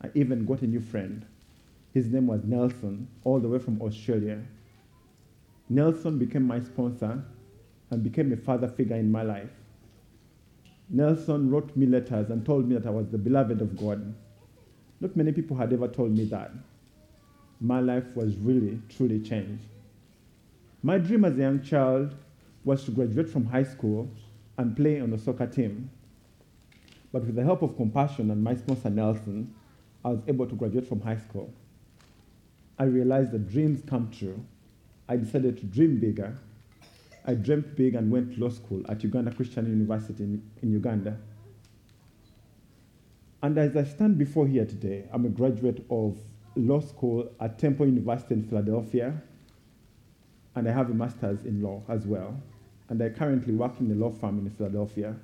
I 0.02 0.10
even 0.14 0.46
got 0.46 0.62
a 0.62 0.68
new 0.68 0.82
friend. 0.82 1.26
His 1.94 2.08
name 2.08 2.28
was 2.28 2.44
Nelson, 2.44 3.08
all 3.24 3.40
the 3.40 3.48
way 3.48 3.60
from 3.60 3.82
Australia. 3.82 4.42
Nelson 5.70 6.18
became 6.18 6.44
my 6.44 6.60
sponsor 6.60 7.24
and 7.90 8.04
became 8.04 8.34
a 8.34 8.38
father 8.38 8.68
figure 8.68 8.96
in 8.96 9.12
my 9.12 9.24
life. 9.24 9.52
Nelson 10.90 11.52
wrote 11.52 11.76
me 11.76 11.86
letters 11.86 12.30
and 12.32 12.44
told 12.46 12.68
me 12.68 12.76
that 12.76 12.88
I 12.88 12.90
was 12.90 13.10
the 13.10 13.18
beloved 13.18 13.62
of 13.62 13.78
God. 13.78 14.16
Not 15.00 15.16
many 15.16 15.32
people 15.32 15.56
had 15.56 15.72
ever 15.72 15.88
told 15.88 16.12
me 16.12 16.26
that. 16.26 16.52
My 17.62 17.80
life 17.80 18.16
was 18.16 18.36
really, 18.38 18.82
truly 18.90 19.20
changed. 19.20 19.66
My 20.82 20.98
dream 20.98 21.26
as 21.26 21.38
a 21.38 21.42
young 21.42 21.62
child 21.62 22.16
was 22.64 22.84
to 22.86 22.92
graduate 22.92 23.30
from 23.30 23.46
high 23.46 23.64
school 23.64 24.10
and 24.58 24.76
play 24.76 25.00
on 25.00 25.12
the 25.12 25.18
soccer 25.18 25.46
team. 25.46 25.92
But 27.12 27.26
with 27.26 27.36
the 27.36 27.44
help 27.44 27.62
of 27.62 27.76
Compassion 27.76 28.32
and 28.32 28.44
my 28.44 28.56
sponsor 28.56 28.90
Nelson, 28.90 29.54
I 30.04 30.10
was 30.10 30.22
able 30.28 30.48
to 30.48 30.56
graduate 30.56 30.88
from 30.88 31.02
high 31.02 31.18
school. 31.18 31.54
I 32.78 32.84
realized 32.86 33.32
that 33.32 33.50
dreams 33.50 33.82
come 33.86 34.10
true. 34.10 34.44
I 35.08 35.18
decided 35.18 35.58
to 35.58 35.66
dream 35.66 36.00
bigger. 36.00 36.38
I 37.26 37.34
dreamt 37.34 37.76
big 37.76 37.96
and 37.96 38.12
went 38.12 38.34
to 38.34 38.40
law 38.40 38.50
school 38.50 38.84
at 38.90 39.04
Uganda 39.04 39.32
Christian 39.32 39.66
University 39.68 40.24
in, 40.24 40.42
in 40.62 40.72
Uganda. 40.72 41.18
And 43.42 43.58
as 43.58 43.76
I 43.78 43.84
stand 43.84 44.18
before 44.18 44.48
here 44.48 44.66
today, 44.66 45.06
I'm 45.14 45.26
a 45.26 45.30
graduate 45.30 45.86
of 45.90 46.18
law 46.56 46.82
school 46.82 47.32
at 47.40 47.58
Temple 47.58 47.86
University 47.86 48.34
in 48.34 48.44
Philadelphia, 48.44 49.22
and 50.56 50.68
I 50.68 50.72
have 50.72 50.90
a 50.90 50.94
master's 50.94 51.46
in 51.46 51.62
law 51.62 51.84
as 51.88 52.06
well. 52.06 52.42
And 52.90 53.02
I 53.02 53.10
currently 53.10 53.54
work 53.54 53.80
in 53.80 53.92
a 53.92 53.96
law 53.96 54.12
firm 54.12 54.40
in 54.40 54.50
Philadelphia. 54.50 55.16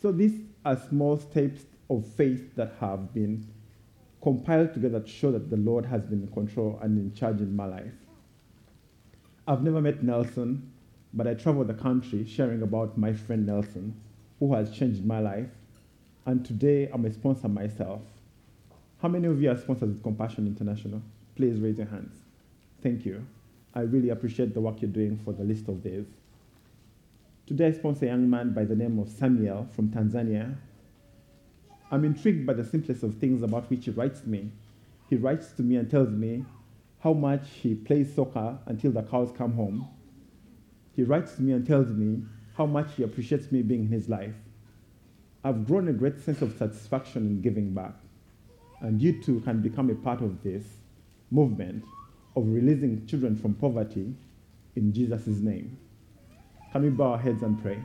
So 0.00 0.12
these 0.12 0.40
are 0.64 0.76
small 0.76 1.18
steps 1.18 1.62
of 1.88 2.06
faith 2.06 2.54
that 2.56 2.74
have 2.78 3.12
been 3.12 3.46
compiled 4.22 4.74
together 4.74 5.00
to 5.00 5.08
show 5.08 5.32
that 5.32 5.50
the 5.50 5.56
Lord 5.56 5.86
has 5.86 6.02
been 6.02 6.22
in 6.22 6.28
control 6.28 6.78
and 6.82 6.98
in 6.98 7.14
charge 7.14 7.40
in 7.40 7.56
my 7.56 7.66
life. 7.66 7.94
I've 9.48 9.62
never 9.62 9.80
met 9.80 10.02
Nelson, 10.02 10.70
but 11.12 11.26
I 11.26 11.34
travel 11.34 11.64
the 11.64 11.74
country 11.74 12.24
sharing 12.24 12.62
about 12.62 12.96
my 12.96 13.12
friend 13.12 13.46
Nelson, 13.46 13.94
who 14.38 14.54
has 14.54 14.70
changed 14.70 15.04
my 15.04 15.20
life. 15.20 15.48
And 16.26 16.44
today 16.44 16.88
I'm 16.92 17.04
a 17.04 17.12
sponsor 17.12 17.48
myself. 17.48 18.02
How 19.02 19.08
many 19.08 19.26
of 19.26 19.40
you 19.40 19.50
are 19.50 19.56
sponsors 19.56 19.88
with 19.88 20.02
Compassion 20.02 20.46
International? 20.46 21.02
Please 21.34 21.58
raise 21.58 21.78
your 21.78 21.86
hands. 21.86 22.14
Thank 22.82 23.04
you. 23.04 23.26
I 23.74 23.80
really 23.80 24.10
appreciate 24.10 24.54
the 24.54 24.60
work 24.60 24.82
you're 24.82 24.90
doing 24.90 25.16
for 25.24 25.32
the 25.32 25.44
least 25.44 25.68
of 25.68 25.82
these. 25.82 26.06
Today 27.46 27.68
I 27.68 27.72
sponsor 27.72 28.06
a 28.06 28.08
young 28.08 28.28
man 28.28 28.52
by 28.52 28.64
the 28.64 28.76
name 28.76 28.98
of 28.98 29.08
Samuel 29.08 29.68
from 29.74 29.88
Tanzania. 29.88 30.56
I'm 31.90 32.04
intrigued 32.04 32.46
by 32.46 32.52
the 32.52 32.64
simplest 32.64 33.02
of 33.02 33.16
things 33.16 33.42
about 33.42 33.68
which 33.68 33.86
he 33.86 33.90
writes 33.90 34.20
to 34.20 34.28
me. 34.28 34.50
He 35.08 35.16
writes 35.16 35.50
to 35.52 35.62
me 35.62 35.76
and 35.76 35.90
tells 35.90 36.10
me 36.10 36.44
how 37.00 37.12
much 37.12 37.48
he 37.62 37.74
plays 37.74 38.14
soccer 38.14 38.58
until 38.66 38.92
the 38.92 39.02
cows 39.02 39.32
come 39.36 39.54
home. 39.54 39.88
He 41.00 41.04
writes 41.04 41.36
to 41.36 41.42
me 41.42 41.54
and 41.54 41.66
tells 41.66 41.88
me 41.88 42.22
how 42.58 42.66
much 42.66 42.88
he 42.94 43.04
appreciates 43.04 43.50
me 43.50 43.62
being 43.62 43.84
in 43.84 43.88
his 43.88 44.10
life. 44.10 44.34
I've 45.42 45.66
grown 45.66 45.88
a 45.88 45.94
great 45.94 46.20
sense 46.20 46.42
of 46.42 46.54
satisfaction 46.58 47.26
in 47.26 47.40
giving 47.40 47.72
back. 47.72 47.94
And 48.82 49.00
you 49.00 49.22
too 49.22 49.40
can 49.40 49.62
become 49.62 49.88
a 49.88 49.94
part 49.94 50.20
of 50.20 50.42
this 50.42 50.62
movement 51.30 51.86
of 52.36 52.46
releasing 52.46 53.06
children 53.06 53.34
from 53.34 53.54
poverty 53.54 54.14
in 54.76 54.92
Jesus' 54.92 55.26
name. 55.26 55.78
Can 56.70 56.82
we 56.82 56.90
bow 56.90 57.12
our 57.12 57.18
heads 57.18 57.42
and 57.42 57.58
pray? 57.62 57.82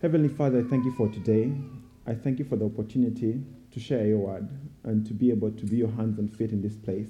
Heavenly 0.00 0.28
Father, 0.28 0.60
I 0.60 0.70
thank 0.70 0.84
you 0.84 0.92
for 0.92 1.08
today. 1.08 1.52
I 2.06 2.14
thank 2.14 2.38
you 2.38 2.44
for 2.44 2.54
the 2.54 2.66
opportunity 2.66 3.42
to 3.72 3.80
share 3.80 4.06
your 4.06 4.18
word 4.18 4.48
and 4.84 5.04
to 5.08 5.12
be 5.12 5.32
able 5.32 5.50
to 5.50 5.66
be 5.66 5.78
your 5.78 5.90
hands 5.90 6.20
and 6.20 6.32
feet 6.32 6.52
in 6.52 6.62
this 6.62 6.76
place. 6.76 7.08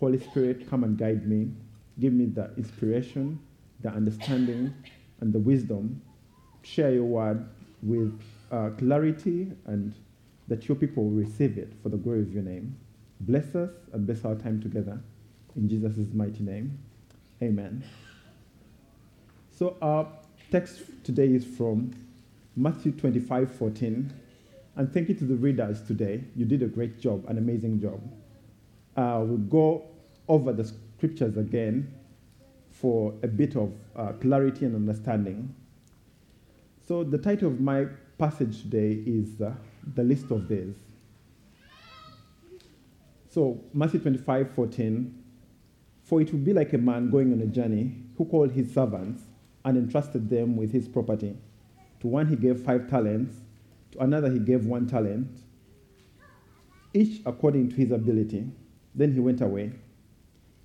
Holy 0.00 0.18
Spirit, 0.18 0.68
come 0.68 0.82
and 0.82 0.98
guide 0.98 1.28
me. 1.28 1.52
Give 1.98 2.12
me 2.12 2.26
the 2.26 2.50
inspiration, 2.56 3.38
the 3.80 3.88
understanding, 3.90 4.74
and 5.20 5.32
the 5.32 5.38
wisdom 5.38 6.02
share 6.62 6.92
your 6.92 7.04
word 7.04 7.48
with 7.82 8.20
uh, 8.50 8.70
clarity 8.78 9.52
and 9.66 9.94
that 10.48 10.68
your 10.68 10.76
people 10.76 11.04
will 11.04 11.10
receive 11.10 11.58
it 11.58 11.72
for 11.82 11.88
the 11.88 11.96
glory 11.96 12.20
of 12.20 12.32
your 12.32 12.42
name. 12.42 12.76
Bless 13.20 13.54
us 13.54 13.70
and 13.92 14.06
bless 14.06 14.24
our 14.24 14.34
time 14.34 14.60
together. 14.60 15.00
In 15.56 15.68
Jesus' 15.68 16.12
mighty 16.12 16.42
name. 16.42 16.78
Amen. 17.42 17.82
So 19.50 19.76
our 19.80 20.06
text 20.50 20.82
today 21.02 21.28
is 21.28 21.44
from 21.44 21.92
Matthew 22.56 22.92
25, 22.92 23.54
14. 23.54 24.12
And 24.76 24.92
thank 24.92 25.08
you 25.08 25.14
to 25.14 25.24
the 25.24 25.34
readers 25.34 25.82
today. 25.82 26.24
You 26.34 26.44
did 26.44 26.62
a 26.62 26.66
great 26.66 27.00
job, 27.00 27.24
an 27.28 27.38
amazing 27.38 27.80
job. 27.80 28.00
Uh, 28.96 29.22
we'll 29.24 29.38
go 29.38 29.84
over 30.28 30.52
the 30.52 30.70
scriptures 30.96 31.36
again 31.36 31.92
for 32.70 33.14
a 33.22 33.28
bit 33.28 33.56
of 33.56 33.72
uh, 33.94 34.12
clarity 34.12 34.64
and 34.64 34.74
understanding. 34.74 35.54
So, 36.86 37.04
the 37.04 37.18
title 37.18 37.48
of 37.48 37.60
my 37.60 37.86
passage 38.18 38.62
today 38.62 39.02
is 39.06 39.40
uh, 39.40 39.52
The 39.94 40.04
Least 40.04 40.30
of 40.30 40.48
These. 40.48 40.76
So, 43.28 43.60
Matthew 43.72 44.00
25 44.00 44.50
14. 44.54 45.22
For 46.04 46.20
it 46.20 46.30
will 46.30 46.38
be 46.38 46.52
like 46.52 46.72
a 46.72 46.78
man 46.78 47.10
going 47.10 47.32
on 47.32 47.40
a 47.40 47.46
journey 47.46 47.92
who 48.16 48.24
called 48.26 48.52
his 48.52 48.72
servants 48.72 49.24
and 49.64 49.76
entrusted 49.76 50.30
them 50.30 50.56
with 50.56 50.70
his 50.70 50.86
property. 50.86 51.36
To 52.00 52.06
one 52.06 52.28
he 52.28 52.36
gave 52.36 52.60
five 52.60 52.88
talents, 52.88 53.34
to 53.92 53.98
another 53.98 54.30
he 54.30 54.38
gave 54.38 54.64
one 54.66 54.86
talent, 54.86 55.40
each 56.94 57.20
according 57.26 57.70
to 57.70 57.76
his 57.76 57.90
ability. 57.90 58.46
Then 58.94 59.12
he 59.12 59.18
went 59.18 59.40
away. 59.40 59.72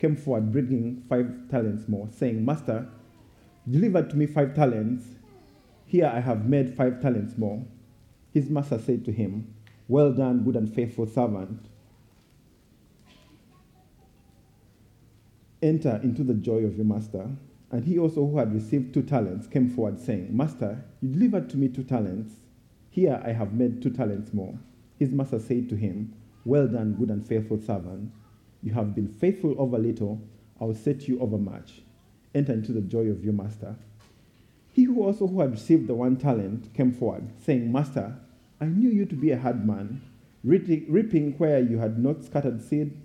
came 0.00 0.16
forward 0.16 0.50
bringing 0.50 1.02
five 1.08 1.30
talents 1.50 1.86
more, 1.86 2.08
saying, 2.10 2.44
Master, 2.44 2.88
deliver 3.70 4.02
to 4.02 4.16
me 4.16 4.26
five 4.26 4.54
talents. 4.54 5.04
Here 5.84 6.10
I 6.12 6.20
have 6.20 6.46
made 6.48 6.74
five 6.74 7.00
talents 7.02 7.36
more. 7.36 7.64
His 8.32 8.48
master 8.48 8.78
said 8.78 9.04
to 9.04 9.12
him, 9.12 9.54
Well 9.88 10.12
done, 10.12 10.42
good 10.42 10.56
and 10.56 10.72
faithful 10.72 11.06
servant. 11.06 11.66
Enter 15.62 16.00
into 16.02 16.24
the 16.24 16.34
joy 16.34 16.64
of 16.64 16.76
your 16.76 16.86
master. 16.86 17.28
And 17.70 17.84
he 17.84 17.98
also, 17.98 18.26
who 18.26 18.38
had 18.38 18.54
received 18.54 18.94
two 18.94 19.02
talents, 19.02 19.46
came 19.46 19.68
forward, 19.68 20.00
saying, 20.00 20.34
Master, 20.34 20.82
you 21.02 21.10
delivered 21.10 21.50
to 21.50 21.56
me 21.56 21.68
two 21.68 21.84
talents. 21.84 22.36
Here 22.88 23.20
I 23.24 23.32
have 23.32 23.52
made 23.52 23.82
two 23.82 23.90
talents 23.90 24.32
more. 24.32 24.58
His 24.98 25.10
master 25.10 25.38
said 25.38 25.68
to 25.68 25.76
him, 25.76 26.14
Well 26.44 26.68
done, 26.68 26.94
good 26.94 27.10
and 27.10 27.26
faithful 27.26 27.60
servant. 27.60 28.12
You 28.62 28.72
have 28.74 28.94
been 28.94 29.08
faithful 29.08 29.54
over 29.58 29.78
little, 29.78 30.20
I 30.60 30.64
will 30.64 30.74
set 30.74 31.08
you 31.08 31.20
over 31.20 31.38
much. 31.38 31.82
Enter 32.34 32.52
into 32.52 32.72
the 32.72 32.80
joy 32.80 33.06
of 33.06 33.24
your 33.24 33.32
master. 33.32 33.76
He 34.72 34.84
who 34.84 35.02
also 35.02 35.26
who 35.26 35.40
had 35.40 35.52
received 35.52 35.86
the 35.86 35.94
one 35.94 36.16
talent 36.16 36.72
came 36.74 36.92
forward, 36.92 37.30
saying, 37.44 37.72
Master, 37.72 38.16
I 38.60 38.66
knew 38.66 38.90
you 38.90 39.06
to 39.06 39.14
be 39.14 39.30
a 39.30 39.38
hard 39.38 39.66
man, 39.66 40.02
reaping 40.44 41.34
where 41.38 41.60
you 41.60 41.78
had 41.78 41.98
not 41.98 42.24
scattered 42.24 42.62
seed, 42.62 42.96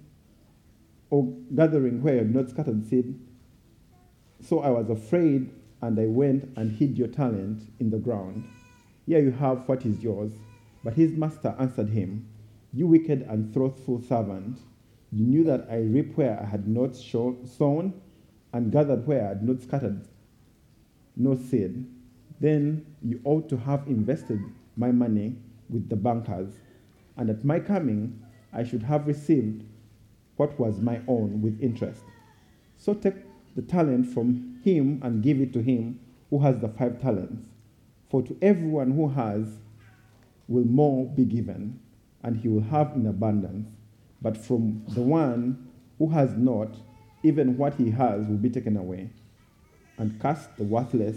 or 1.09 1.33
gathering 1.55 2.01
where 2.03 2.15
you 2.15 2.19
had 2.19 2.35
not 2.35 2.49
scattered 2.49 2.87
seed. 2.87 3.19
So 4.41 4.59
I 4.59 4.69
was 4.69 4.89
afraid, 4.89 5.49
and 5.81 5.99
I 5.99 6.05
went 6.07 6.51
and 6.55 6.71
hid 6.71 6.97
your 6.97 7.07
talent 7.07 7.71
in 7.79 7.89
the 7.89 7.97
ground. 7.97 8.45
Here 9.05 9.19
you 9.19 9.31
have 9.31 9.67
what 9.67 9.85
is 9.85 10.03
yours. 10.03 10.33
But 10.83 10.93
his 10.93 11.13
master 11.13 11.55
answered 11.57 11.89
him, 11.89 12.27
You 12.73 12.87
wicked 12.87 13.21
and 13.23 13.51
slothful 13.53 14.01
servant, 14.01 14.59
you 15.11 15.25
knew 15.25 15.43
that 15.45 15.67
I 15.69 15.77
reap 15.77 16.17
where 16.17 16.39
I 16.41 16.45
had 16.45 16.67
not 16.67 16.95
sown, 16.95 18.01
and 18.53 18.71
gathered 18.71 19.05
where 19.05 19.25
I 19.25 19.29
had 19.29 19.43
not 19.43 19.61
scattered 19.61 20.07
no 21.15 21.35
seed. 21.35 21.85
Then 22.39 22.85
you 23.01 23.21
ought 23.23 23.47
to 23.49 23.57
have 23.57 23.87
invested 23.87 24.39
my 24.75 24.91
money 24.91 25.37
with 25.69 25.89
the 25.89 25.95
bankers, 25.95 26.53
and 27.17 27.29
at 27.29 27.45
my 27.45 27.59
coming 27.59 28.19
I 28.53 28.63
should 28.63 28.83
have 28.83 29.07
received 29.07 29.63
what 30.35 30.59
was 30.59 30.81
my 30.81 31.01
own 31.07 31.41
with 31.41 31.61
interest. 31.61 32.03
So 32.77 32.93
take 32.93 33.15
the 33.55 33.61
talent 33.61 34.07
from 34.13 34.59
him 34.63 34.99
and 35.03 35.23
give 35.23 35.39
it 35.39 35.53
to 35.53 35.61
him 35.61 35.99
who 36.29 36.39
has 36.39 36.59
the 36.59 36.67
five 36.67 37.01
talents. 37.01 37.47
For 38.09 38.21
to 38.23 38.37
everyone 38.41 38.91
who 38.91 39.09
has 39.09 39.59
will 40.47 40.65
more 40.65 41.05
be 41.05 41.25
given, 41.25 41.79
and 42.23 42.37
he 42.37 42.49
will 42.49 42.63
have 42.63 42.95
in 42.95 43.07
abundance. 43.07 43.69
But 44.25 44.37
from 44.37 44.83
the 44.87 45.03
one 45.03 45.67
who 45.99 46.09
has 46.09 46.35
not, 46.35 46.77
even 47.21 47.59
what 47.59 47.75
he 47.75 47.91
has 47.91 48.25
will 48.25 48.37
be 48.37 48.49
taken 48.49 48.75
away. 48.75 49.11
And 49.99 50.19
cast 50.19 50.57
the 50.57 50.63
worthless 50.63 51.15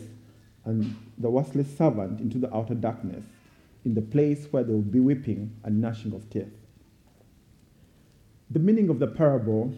and 0.67 0.95
the 1.17 1.31
worthless 1.31 1.75
servant 1.75 2.21
into 2.21 2.37
the 2.37 2.55
outer 2.55 2.75
darkness, 2.75 3.25
in 3.87 3.95
the 3.95 4.03
place 4.03 4.47
where 4.51 4.63
there 4.63 4.75
will 4.75 4.83
be 4.83 5.01
weeping 5.01 5.57
and 5.65 5.81
gnashing 5.81 6.13
of 6.13 6.29
teeth. 6.29 6.53
The 8.51 8.59
meaning 8.59 8.91
of 8.91 8.99
the 8.99 9.07
parable 9.07 9.73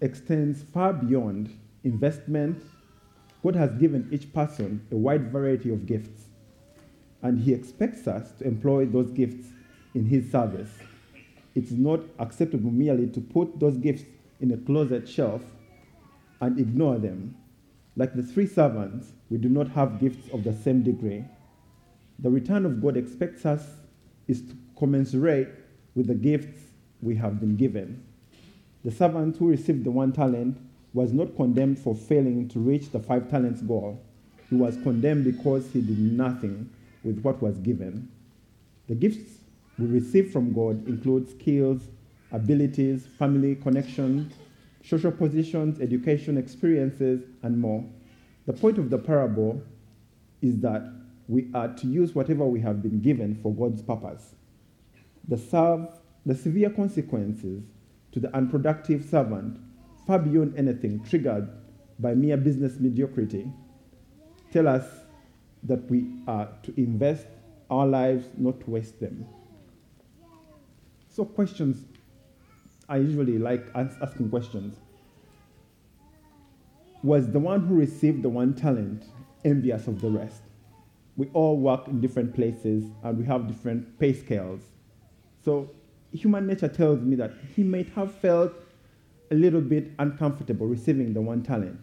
extends 0.00 0.62
far 0.62 0.92
beyond 0.92 1.52
investment. 1.82 2.62
God 3.42 3.56
has 3.56 3.72
given 3.72 4.08
each 4.12 4.32
person 4.32 4.86
a 4.92 4.96
wide 4.96 5.32
variety 5.32 5.72
of 5.72 5.84
gifts 5.84 6.26
and 7.22 7.40
He 7.40 7.52
expects 7.52 8.06
us 8.06 8.30
to 8.38 8.44
employ 8.44 8.86
those 8.86 9.10
gifts 9.10 9.48
in 9.96 10.04
His 10.04 10.30
service. 10.30 10.70
It's 11.58 11.72
not 11.72 11.98
acceptable 12.20 12.70
merely 12.70 13.08
to 13.08 13.20
put 13.20 13.58
those 13.58 13.76
gifts 13.78 14.04
in 14.40 14.52
a 14.52 14.56
closet 14.56 15.08
shelf 15.08 15.42
and 16.40 16.56
ignore 16.56 16.98
them. 16.98 17.34
Like 17.96 18.14
the 18.14 18.22
three 18.22 18.46
servants, 18.46 19.08
we 19.28 19.38
do 19.38 19.48
not 19.48 19.66
have 19.70 19.98
gifts 19.98 20.32
of 20.32 20.44
the 20.44 20.52
same 20.54 20.84
degree. 20.84 21.24
The 22.20 22.30
return 22.30 22.64
of 22.64 22.80
God 22.80 22.96
expects 22.96 23.44
us 23.44 23.66
is 24.28 24.40
to 24.42 24.54
commensurate 24.78 25.48
with 25.96 26.06
the 26.06 26.14
gifts 26.14 26.60
we 27.02 27.16
have 27.16 27.40
been 27.40 27.56
given. 27.56 28.04
The 28.84 28.92
servant 28.92 29.38
who 29.38 29.48
received 29.48 29.82
the 29.82 29.90
one 29.90 30.12
talent 30.12 30.58
was 30.94 31.12
not 31.12 31.34
condemned 31.34 31.80
for 31.80 31.92
failing 31.92 32.46
to 32.50 32.60
reach 32.60 32.92
the 32.92 33.00
five 33.00 33.28
talents 33.28 33.62
goal. 33.62 34.00
He 34.48 34.54
was 34.54 34.76
condemned 34.84 35.24
because 35.24 35.68
he 35.72 35.80
did 35.80 35.98
nothing 35.98 36.70
with 37.02 37.20
what 37.22 37.42
was 37.42 37.58
given. 37.58 38.12
The 38.86 38.94
gifts 38.94 39.37
we 39.78 39.86
receive 39.86 40.32
from 40.32 40.52
God 40.52 40.86
include 40.88 41.30
skills, 41.30 41.82
abilities, 42.32 43.06
family 43.18 43.54
connections, 43.54 44.32
social 44.84 45.12
positions, 45.12 45.80
education 45.80 46.36
experiences, 46.36 47.22
and 47.42 47.58
more. 47.58 47.84
The 48.46 48.52
point 48.52 48.78
of 48.78 48.90
the 48.90 48.98
parable 48.98 49.62
is 50.42 50.58
that 50.60 50.92
we 51.28 51.48
are 51.54 51.68
to 51.68 51.86
use 51.86 52.14
whatever 52.14 52.44
we 52.46 52.60
have 52.60 52.82
been 52.82 53.00
given 53.00 53.38
for 53.42 53.54
God's 53.54 53.82
purpose. 53.82 54.34
The, 55.28 55.36
serve, 55.36 55.88
the 56.24 56.34
severe 56.34 56.70
consequences 56.70 57.62
to 58.12 58.20
the 58.20 58.34
unproductive 58.34 59.04
servant, 59.04 59.60
far 60.06 60.18
beyond 60.18 60.56
anything 60.56 61.04
triggered 61.04 61.48
by 61.98 62.14
mere 62.14 62.38
business 62.38 62.78
mediocrity, 62.80 63.52
tell 64.52 64.66
us 64.66 64.86
that 65.64 65.88
we 65.90 66.06
are 66.26 66.48
to 66.62 66.80
invest 66.80 67.26
our 67.70 67.86
lives, 67.86 68.26
not 68.38 68.66
waste 68.66 68.98
them. 69.00 69.26
So, 71.18 71.24
questions, 71.24 71.84
I 72.88 72.98
usually 72.98 73.38
like 73.38 73.66
asking 73.74 74.30
questions. 74.30 74.76
Was 77.02 77.32
the 77.32 77.40
one 77.40 77.66
who 77.66 77.74
received 77.74 78.22
the 78.22 78.28
one 78.28 78.54
talent 78.54 79.06
envious 79.44 79.88
of 79.88 80.00
the 80.00 80.10
rest? 80.10 80.42
We 81.16 81.28
all 81.32 81.56
work 81.56 81.88
in 81.88 82.00
different 82.00 82.36
places 82.36 82.84
and 83.02 83.18
we 83.18 83.24
have 83.24 83.48
different 83.48 83.98
pay 83.98 84.12
scales. 84.12 84.60
So, 85.44 85.68
human 86.12 86.46
nature 86.46 86.68
tells 86.68 87.00
me 87.00 87.16
that 87.16 87.32
he 87.56 87.64
might 87.64 87.88
have 87.96 88.14
felt 88.14 88.52
a 89.32 89.34
little 89.34 89.60
bit 89.60 89.90
uncomfortable 89.98 90.68
receiving 90.68 91.14
the 91.14 91.20
one 91.20 91.42
talent, 91.42 91.80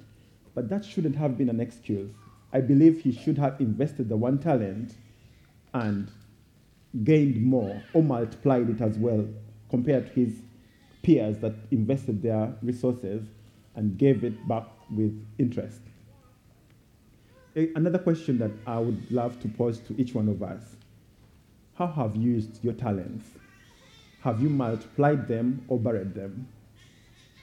but 0.54 0.70
that 0.70 0.86
shouldn't 0.86 1.18
have 1.18 1.38
been 1.38 1.50
an 1.50 1.60
excuse 1.60 2.10
I 2.54 2.62
believe 2.62 3.02
he 3.02 3.12
should 3.12 3.38
have 3.38 3.60
invested 3.60 4.08
the 4.08 4.16
one 4.16 4.40
talent 4.40 4.94
and 5.74 6.10
gained 7.04 7.44
more 7.44 7.82
or 7.94 8.04
multiplied 8.04 8.70
it 8.70 8.82
as 8.82 8.98
well 8.98 9.28
compared 9.70 10.08
to 10.08 10.14
his 10.14 10.42
peers 11.04 11.38
that 11.40 11.54
invested 11.72 12.22
their 12.22 12.54
resources 12.62 13.24
and 13.76 13.98
gave 13.98 14.24
it 14.24 14.48
back 14.48 14.66
with 14.92 15.14
interest. 15.38 15.82
Another 17.56 18.00
question 18.00 18.38
that 18.40 18.52
I 18.68 18.80
would 18.80 19.12
love 19.12 19.40
to 19.42 19.48
pose 19.48 19.80
to 19.80 20.00
each 20.00 20.14
one 20.14 20.28
of 20.28 20.44
us 20.44 20.76
How 21.76 21.88
have 21.88 22.16
you 22.16 22.32
used 22.34 22.64
your 22.64 22.74
talents? 22.74 23.26
Have 24.22 24.42
you 24.42 24.50
multiplied 24.50 25.28
them 25.28 25.64
or 25.68 25.80
buried 25.80 26.16
them? 26.16 26.48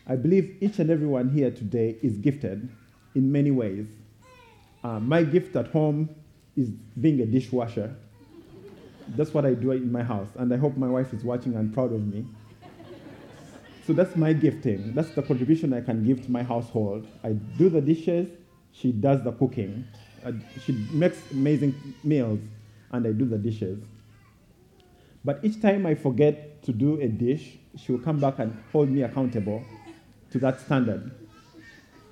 I 0.06 0.16
believe 0.16 0.56
each 0.60 0.78
and 0.80 0.90
everyone 0.90 1.30
here 1.30 1.50
today 1.50 1.96
is 2.02 2.18
gifted 2.18 2.68
in 3.14 3.30
many 3.30 3.50
ways. 3.50 3.86
Uh, 4.82 4.98
my 4.98 5.22
gift 5.22 5.54
at 5.54 5.68
home 5.68 6.10
is 6.56 6.70
being 7.00 7.20
a 7.20 7.26
dishwasher. 7.26 7.94
That's 9.08 9.34
what 9.34 9.44
I 9.44 9.54
do 9.54 9.72
in 9.72 9.90
my 9.90 10.02
house, 10.02 10.28
and 10.36 10.52
I 10.52 10.56
hope 10.56 10.76
my 10.76 10.88
wife 10.88 11.12
is 11.12 11.24
watching 11.24 11.54
and 11.54 11.72
proud 11.72 11.92
of 11.92 12.06
me. 12.06 12.24
So 13.86 13.92
that's 13.92 14.14
my 14.14 14.32
gifting. 14.32 14.94
That's 14.94 15.10
the 15.10 15.22
contribution 15.22 15.72
I 15.72 15.80
can 15.80 16.04
give 16.04 16.22
to 16.24 16.30
my 16.30 16.42
household. 16.42 17.06
I 17.24 17.32
do 17.32 17.68
the 17.68 17.80
dishes, 17.80 18.28
she 18.72 18.92
does 18.92 19.22
the 19.22 19.32
cooking. 19.32 19.84
she 20.64 20.72
makes 20.92 21.18
amazing 21.32 21.74
meals, 22.04 22.40
and 22.92 23.06
I 23.06 23.12
do 23.12 23.24
the 23.24 23.38
dishes. 23.38 23.78
But 25.24 25.40
each 25.42 25.60
time 25.60 25.86
I 25.86 25.94
forget 25.94 26.62
to 26.64 26.72
do 26.72 27.00
a 27.00 27.08
dish, 27.08 27.58
she 27.76 27.92
will 27.92 28.00
come 28.00 28.18
back 28.18 28.38
and 28.38 28.56
hold 28.72 28.88
me 28.88 29.02
accountable 29.02 29.64
to 30.30 30.38
that 30.38 30.60
standard. 30.60 31.10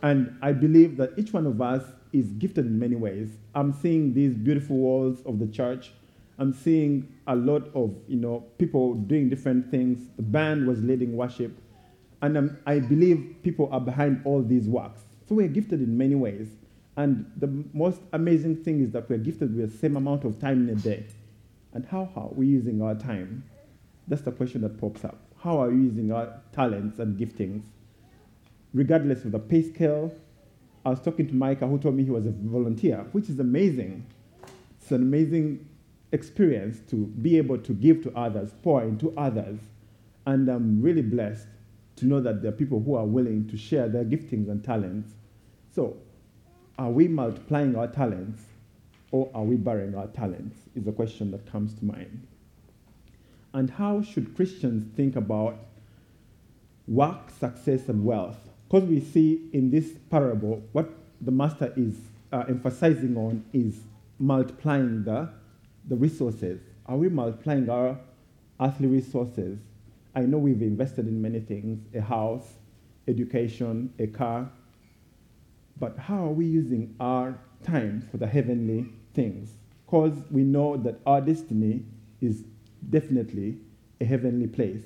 And 0.02 0.36
I 0.40 0.52
believe 0.52 0.96
that 0.96 1.12
each 1.16 1.32
one 1.32 1.46
of 1.46 1.60
us 1.60 1.84
is 2.12 2.26
gifted 2.32 2.66
in 2.66 2.78
many 2.78 2.96
ways. 2.96 3.28
I'm 3.54 3.72
seeing 3.72 4.14
these 4.14 4.34
beautiful 4.34 4.76
walls 4.76 5.22
of 5.26 5.38
the 5.38 5.46
church. 5.46 5.92
I'm 6.40 6.54
seeing 6.54 7.06
a 7.26 7.36
lot 7.36 7.68
of 7.74 7.94
you 8.08 8.16
know 8.16 8.40
people 8.58 8.94
doing 8.94 9.28
different 9.28 9.70
things. 9.70 10.08
The 10.16 10.22
band 10.22 10.66
was 10.66 10.82
leading 10.82 11.14
worship, 11.14 11.56
and 12.22 12.36
um, 12.36 12.58
I 12.66 12.80
believe 12.80 13.36
people 13.42 13.68
are 13.70 13.80
behind 13.80 14.22
all 14.24 14.42
these 14.42 14.66
works. 14.66 15.02
So 15.28 15.34
we're 15.36 15.48
gifted 15.48 15.80
in 15.80 15.96
many 15.96 16.16
ways. 16.16 16.48
And 16.96 17.30
the 17.36 17.64
most 17.72 18.00
amazing 18.12 18.64
thing 18.64 18.82
is 18.82 18.90
that 18.92 19.08
we're 19.08 19.18
gifted 19.18 19.54
with 19.54 19.72
the 19.72 19.78
same 19.78 19.96
amount 19.96 20.24
of 20.24 20.40
time 20.40 20.68
in 20.68 20.76
a 20.76 20.80
day. 20.80 21.06
And 21.72 21.86
how 21.86 22.10
are 22.16 22.28
we 22.32 22.46
using 22.46 22.82
our 22.82 22.94
time? 22.94 23.44
That's 24.08 24.22
the 24.22 24.32
question 24.32 24.62
that 24.62 24.80
pops 24.80 25.04
up. 25.04 25.18
How 25.38 25.62
are 25.62 25.70
we 25.70 25.76
using 25.84 26.10
our 26.10 26.40
talents 26.52 26.98
and 26.98 27.16
giftings? 27.16 27.62
Regardless 28.74 29.24
of 29.24 29.32
the 29.32 29.38
pay 29.38 29.62
scale, 29.62 30.12
I 30.84 30.90
was 30.90 31.00
talking 31.00 31.28
to 31.28 31.34
Micah 31.34 31.66
who 31.66 31.78
told 31.78 31.94
me 31.94 32.04
he 32.04 32.10
was 32.10 32.26
a 32.26 32.32
volunteer, 32.32 33.06
which 33.12 33.28
is 33.28 33.38
amazing. 33.38 34.04
It's 34.80 34.90
an 34.90 35.02
amazing 35.02 35.69
experience 36.12 36.80
to 36.90 36.96
be 36.96 37.36
able 37.38 37.58
to 37.58 37.72
give 37.72 38.02
to 38.02 38.16
others, 38.16 38.52
pour 38.62 38.82
into 38.82 39.12
others. 39.16 39.58
And 40.26 40.48
I'm 40.48 40.82
really 40.82 41.02
blessed 41.02 41.46
to 41.96 42.06
know 42.06 42.20
that 42.20 42.42
there 42.42 42.50
are 42.50 42.56
people 42.56 42.80
who 42.80 42.94
are 42.94 43.04
willing 43.06 43.48
to 43.48 43.56
share 43.56 43.88
their 43.88 44.04
giftings 44.04 44.48
and 44.48 44.62
talents. 44.64 45.10
So, 45.74 45.96
are 46.78 46.90
we 46.90 47.08
multiplying 47.08 47.76
our 47.76 47.86
talents 47.86 48.42
or 49.10 49.30
are 49.34 49.44
we 49.44 49.56
burying 49.56 49.94
our 49.94 50.06
talents? 50.08 50.56
Is 50.74 50.86
a 50.86 50.92
question 50.92 51.30
that 51.32 51.50
comes 51.50 51.74
to 51.74 51.84
mind. 51.84 52.26
And 53.52 53.70
how 53.70 54.02
should 54.02 54.34
Christians 54.36 54.84
think 54.96 55.16
about 55.16 55.58
work, 56.86 57.30
success, 57.38 57.88
and 57.88 58.04
wealth? 58.04 58.38
Because 58.68 58.88
we 58.88 59.00
see 59.00 59.48
in 59.52 59.70
this 59.70 59.90
parable, 60.10 60.62
what 60.72 60.88
the 61.20 61.32
master 61.32 61.72
is 61.76 61.96
uh, 62.32 62.44
emphasizing 62.48 63.16
on 63.16 63.44
is 63.52 63.80
multiplying 64.18 65.04
the, 65.04 65.28
the 65.90 65.96
resources. 65.96 66.60
Are 66.86 66.96
we 66.96 67.10
multiplying 67.10 67.68
our 67.68 67.98
earthly 68.60 68.86
resources? 68.86 69.58
I 70.14 70.20
know 70.20 70.38
we've 70.38 70.62
invested 70.62 71.06
in 71.06 71.20
many 71.20 71.40
things 71.40 71.84
a 71.94 72.00
house, 72.00 72.54
education, 73.06 73.92
a 73.98 74.06
car. 74.06 74.50
But 75.78 75.98
how 75.98 76.24
are 76.24 76.32
we 76.32 76.46
using 76.46 76.94
our 77.00 77.38
time 77.64 78.06
for 78.10 78.16
the 78.16 78.26
heavenly 78.26 78.86
things? 79.14 79.50
Because 79.84 80.16
we 80.30 80.42
know 80.42 80.76
that 80.78 81.00
our 81.04 81.20
destiny 81.20 81.84
is 82.20 82.44
definitely 82.88 83.58
a 84.00 84.04
heavenly 84.04 84.46
place. 84.46 84.82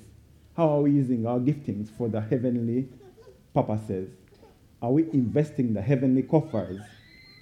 How 0.57 0.69
are 0.71 0.81
we 0.81 0.93
using 0.93 1.27
our 1.27 1.39
giftings 1.39 1.91
for 1.91 2.09
the 2.09 2.21
heavenly 2.21 2.89
purposes? 3.55 4.09
Are 4.81 4.91
we 4.91 5.05
investing 5.13 5.75
the 5.75 5.83
heavenly 5.83 6.23
coffers? 6.23 6.81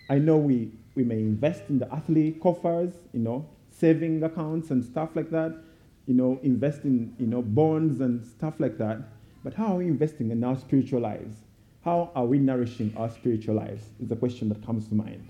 I 0.09 0.19
know 0.19 0.37
we, 0.37 0.73
we 0.95 1.05
may 1.05 1.19
invest 1.19 1.63
in 1.69 1.79
the 1.79 1.95
earthly 1.95 2.33
coffers, 2.33 2.93
you 3.13 3.21
know, 3.21 3.47
saving 3.71 4.23
accounts 4.23 4.71
and 4.71 4.85
stuff 4.85 5.11
like 5.15 5.31
that, 5.31 5.55
you 6.07 6.15
know, 6.15 6.39
invest 6.43 6.85
in, 6.85 7.15
you 7.19 7.27
know, 7.27 7.43
bonds 7.43 8.01
and 8.01 8.25
stuff 8.27 8.55
like 8.59 8.79
that. 8.79 8.99
But 9.45 9.55
how 9.55 9.75
are 9.75 9.79
we 9.79 9.87
investing 9.87 10.31
in 10.31 10.45
our 10.45 10.57
spiritual 10.57 11.01
lives? 11.01 11.37
How 11.85 12.13
are 12.15 12.27
we 12.27 12.39
nourishing 12.39 12.93
our 12.97 13.11
spiritual 13.11 13.57
lives? 13.57 13.85
Is 14.01 14.09
the 14.09 14.17
question 14.17 14.49
that 14.51 14.65
comes 14.65 14.87
to 14.89 14.95
mind. 14.95 15.27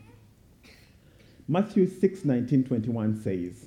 Matthew 1.49 1.89
6 1.89 2.25
19 2.25 2.65
21 2.65 3.23
says, 3.23 3.67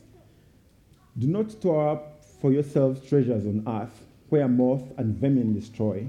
Do 1.17 1.27
not 1.27 1.51
store 1.51 1.89
up 1.89 2.23
for 2.41 2.51
yourselves 2.51 3.07
treasures 3.07 3.45
on 3.45 3.63
earth, 3.67 4.05
where 4.29 4.47
moth 4.47 4.83
and 4.97 5.15
vermin 5.15 5.53
destroy, 5.53 6.05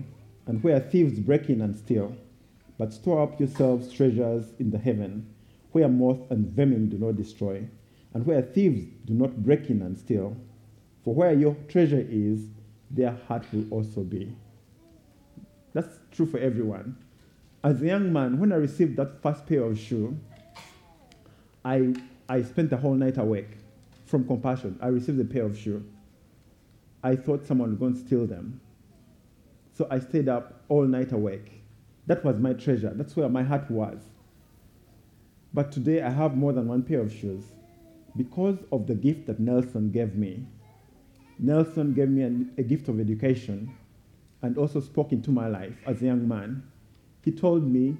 and 0.46 0.62
where 0.62 0.80
thieves 0.80 1.18
break 1.18 1.48
in 1.48 1.60
and 1.60 1.76
steal. 1.76 2.14
But 2.78 2.92
store 2.92 3.22
up 3.22 3.40
yourselves 3.40 3.92
treasures 3.92 4.52
in 4.58 4.70
the 4.70 4.78
heaven, 4.78 5.34
where 5.76 5.88
moth 5.88 6.30
and 6.30 6.46
vermin 6.56 6.88
do 6.88 6.96
not 6.96 7.16
destroy, 7.16 7.62
and 8.14 8.24
where 8.24 8.40
thieves 8.40 8.86
do 9.04 9.12
not 9.12 9.44
break 9.44 9.68
in 9.68 9.82
and 9.82 9.98
steal. 9.98 10.34
For 11.04 11.14
where 11.14 11.34
your 11.34 11.54
treasure 11.68 12.02
is, 12.08 12.46
their 12.90 13.14
heart 13.28 13.44
will 13.52 13.66
also 13.70 14.00
be. 14.00 14.34
That's 15.74 15.98
true 16.12 16.24
for 16.24 16.38
everyone. 16.38 16.96
As 17.62 17.82
a 17.82 17.86
young 17.88 18.10
man, 18.10 18.40
when 18.40 18.52
I 18.52 18.56
received 18.56 18.96
that 18.96 19.20
first 19.22 19.44
pair 19.44 19.64
of 19.64 19.78
shoes, 19.78 20.14
I, 21.62 21.94
I 22.26 22.40
spent 22.40 22.70
the 22.70 22.78
whole 22.78 22.94
night 22.94 23.18
awake 23.18 23.58
from 24.06 24.26
compassion. 24.26 24.78
I 24.80 24.86
received 24.86 25.20
a 25.20 25.26
pair 25.26 25.44
of 25.44 25.58
shoes. 25.58 25.84
I 27.02 27.16
thought 27.16 27.44
someone 27.44 27.68
was 27.68 27.78
going 27.78 27.92
to 27.92 28.00
steal 28.00 28.26
them. 28.26 28.62
So 29.74 29.86
I 29.90 29.98
stayed 29.98 30.30
up 30.30 30.64
all 30.70 30.86
night 30.86 31.12
awake. 31.12 31.62
That 32.06 32.24
was 32.24 32.38
my 32.38 32.54
treasure. 32.54 32.92
That's 32.94 33.14
where 33.14 33.28
my 33.28 33.42
heart 33.42 33.70
was. 33.70 33.98
But 35.56 35.72
today 35.72 36.02
I 36.02 36.10
have 36.10 36.36
more 36.36 36.52
than 36.52 36.68
one 36.68 36.82
pair 36.84 37.00
of 37.00 37.10
shoes 37.10 37.42
because 38.14 38.58
of 38.70 38.86
the 38.86 38.94
gift 38.94 39.26
that 39.26 39.40
Nelson 39.40 39.90
gave 39.90 40.14
me. 40.14 40.46
Nelson 41.38 41.94
gave 41.94 42.10
me 42.10 42.46
a 42.56 42.62
gift 42.62 42.88
of 42.88 43.00
education 43.00 43.74
and 44.42 44.56
also 44.58 44.80
spoke 44.80 45.12
into 45.12 45.30
my 45.30 45.48
life 45.48 45.76
as 45.86 46.02
a 46.02 46.04
young 46.04 46.28
man. 46.28 46.62
He 47.24 47.32
told 47.32 47.64
me 47.64 47.96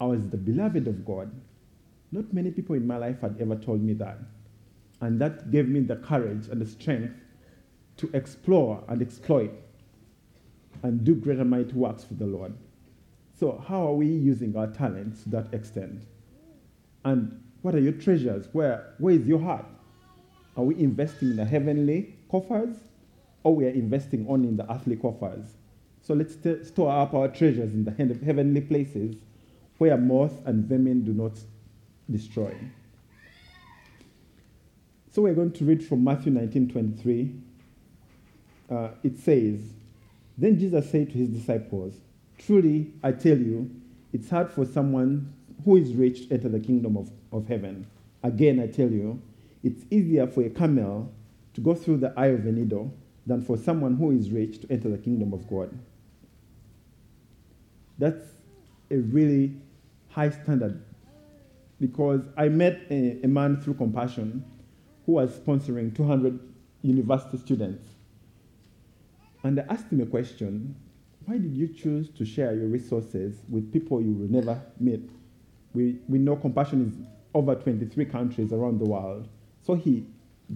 I 0.00 0.06
was 0.06 0.26
the 0.28 0.36
beloved 0.38 0.86
of 0.88 1.04
God 1.04 1.30
not 2.14 2.32
many 2.32 2.52
people 2.52 2.76
in 2.76 2.86
my 2.86 2.96
life 2.96 3.20
had 3.20 3.36
ever 3.40 3.56
told 3.56 3.82
me 3.82 3.92
that. 3.94 4.18
And 5.00 5.20
that 5.20 5.50
gave 5.50 5.68
me 5.68 5.80
the 5.80 5.96
courage 5.96 6.46
and 6.46 6.60
the 6.60 6.66
strength 6.66 7.12
to 7.96 8.08
explore 8.14 8.84
and 8.86 9.02
exploit 9.02 9.50
and 10.84 11.02
do 11.02 11.16
greater 11.16 11.44
mighty 11.44 11.72
works 11.72 12.04
for 12.04 12.14
the 12.14 12.26
Lord. 12.26 12.54
So, 13.36 13.60
how 13.66 13.88
are 13.88 13.94
we 13.94 14.06
using 14.06 14.56
our 14.56 14.68
talents 14.68 15.24
to 15.24 15.30
that 15.30 15.52
extent? 15.52 16.04
And 17.04 17.42
what 17.62 17.74
are 17.74 17.80
your 17.80 17.92
treasures? 17.92 18.48
Where, 18.52 18.94
where 18.98 19.14
is 19.14 19.26
your 19.26 19.40
heart? 19.40 19.66
Are 20.56 20.64
we 20.64 20.76
investing 20.76 21.30
in 21.30 21.36
the 21.36 21.44
heavenly 21.44 22.14
coffers 22.30 22.76
or 23.42 23.54
we 23.56 23.66
are 23.66 23.70
investing 23.70 24.26
only 24.28 24.48
in 24.48 24.56
the 24.56 24.70
earthly 24.72 24.96
coffers? 24.96 25.54
So 26.02 26.14
let's 26.14 26.34
st- 26.34 26.66
store 26.66 26.92
up 26.92 27.14
our 27.14 27.28
treasures 27.28 27.72
in 27.72 27.84
the 27.84 27.90
heavenly 27.90 28.60
places 28.60 29.16
where 29.78 29.96
moth 29.96 30.46
and 30.46 30.66
vermin 30.66 31.04
do 31.04 31.12
not 31.12 31.32
destroy. 32.10 32.54
So 35.10 35.22
we're 35.22 35.34
going 35.34 35.52
to 35.52 35.64
read 35.64 35.84
from 35.84 36.04
Matthew 36.04 36.32
19 36.32 36.70
23. 36.70 37.34
Uh, 38.70 38.88
it 39.02 39.16
says, 39.16 39.60
Then 40.36 40.58
Jesus 40.58 40.90
said 40.90 41.10
to 41.12 41.18
his 41.18 41.28
disciples, 41.28 41.94
Truly, 42.38 42.92
I 43.02 43.12
tell 43.12 43.38
you, 43.38 43.70
it's 44.12 44.28
hard 44.28 44.50
for 44.50 44.64
someone 44.64 45.32
who 45.64 45.76
is 45.76 45.94
rich 45.94 46.22
enter 46.30 46.48
the 46.48 46.60
kingdom 46.60 46.96
of, 46.96 47.10
of 47.32 47.48
heaven. 47.48 47.86
Again, 48.22 48.60
I 48.60 48.66
tell 48.66 48.90
you, 48.90 49.20
it's 49.62 49.84
easier 49.90 50.26
for 50.26 50.42
a 50.42 50.50
camel 50.50 51.12
to 51.54 51.60
go 51.60 51.74
through 51.74 51.98
the 51.98 52.12
eye 52.16 52.26
of 52.28 52.46
a 52.46 52.52
needle 52.52 52.92
than 53.26 53.42
for 53.42 53.56
someone 53.56 53.96
who 53.96 54.10
is 54.10 54.30
rich 54.30 54.60
to 54.60 54.70
enter 54.70 54.90
the 54.90 54.98
kingdom 54.98 55.32
of 55.32 55.48
God. 55.48 55.76
That's 57.98 58.24
a 58.90 58.96
really 58.96 59.56
high 60.08 60.30
standard 60.30 60.84
because 61.80 62.20
I 62.36 62.48
met 62.48 62.82
a, 62.90 63.20
a 63.24 63.28
man 63.28 63.60
through 63.60 63.74
Compassion 63.74 64.44
who 65.06 65.12
was 65.12 65.38
sponsoring 65.38 65.94
200 65.94 66.38
university 66.82 67.38
students. 67.38 67.84
And 69.42 69.60
I 69.60 69.64
asked 69.68 69.90
him 69.90 70.00
a 70.00 70.06
question 70.06 70.76
why 71.26 71.38
did 71.38 71.56
you 71.56 71.68
choose 71.68 72.10
to 72.10 72.24
share 72.26 72.54
your 72.54 72.66
resources 72.66 73.40
with 73.48 73.72
people 73.72 74.02
you 74.02 74.12
will 74.12 74.30
never 74.30 74.60
meet? 74.78 75.08
We, 75.74 75.98
we 76.08 76.18
know 76.18 76.36
Compassion 76.36 76.86
is 76.86 77.06
over 77.34 77.54
23 77.54 78.04
countries 78.06 78.52
around 78.52 78.78
the 78.78 78.84
world. 78.84 79.28
So 79.60 79.74
he 79.74 80.06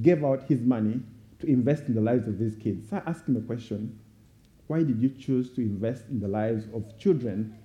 gave 0.00 0.24
out 0.24 0.44
his 0.44 0.60
money 0.60 1.00
to 1.40 1.46
invest 1.46 1.84
in 1.84 1.94
the 1.94 2.00
lives 2.00 2.28
of 2.28 2.38
these 2.38 2.56
kids. 2.56 2.88
So 2.88 2.96
I 2.96 3.10
asked 3.10 3.28
him 3.28 3.36
a 3.36 3.40
question 3.40 3.98
why 4.68 4.82
did 4.82 5.00
you 5.00 5.08
choose 5.08 5.50
to 5.54 5.62
invest 5.62 6.04
in 6.10 6.20
the 6.20 6.28
lives 6.28 6.66
of 6.74 6.98
children 6.98 7.56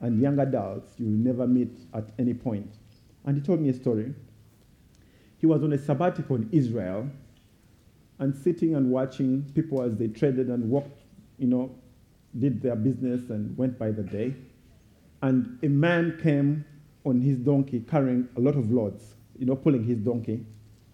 and 0.00 0.20
young 0.20 0.38
adults 0.38 0.94
you 0.96 1.06
will 1.06 1.12
never 1.12 1.46
meet 1.46 1.76
at 1.92 2.10
any 2.18 2.34
point? 2.34 2.72
And 3.24 3.36
he 3.36 3.42
told 3.42 3.60
me 3.60 3.68
a 3.68 3.74
story. 3.74 4.14
He 5.38 5.46
was 5.46 5.64
on 5.64 5.72
a 5.72 5.78
sabbatical 5.78 6.36
in 6.36 6.48
Israel 6.52 7.08
and 8.20 8.34
sitting 8.34 8.76
and 8.76 8.90
watching 8.90 9.50
people 9.54 9.82
as 9.82 9.96
they 9.96 10.06
traded 10.06 10.48
and 10.48 10.70
walked, 10.70 11.02
you 11.38 11.48
know, 11.48 11.74
did 12.38 12.62
their 12.62 12.76
business 12.76 13.28
and 13.30 13.56
went 13.58 13.76
by 13.76 13.90
the 13.90 14.04
day. 14.04 14.34
And 15.20 15.58
a 15.64 15.68
man 15.68 16.18
came 16.22 16.64
on 17.04 17.20
his 17.20 17.38
donkey 17.38 17.80
carrying 17.80 18.28
a 18.36 18.40
lot 18.40 18.56
of 18.56 18.70
loads, 18.70 19.14
you 19.38 19.46
know, 19.46 19.56
pulling 19.56 19.84
his 19.84 19.98
donkey. 19.98 20.44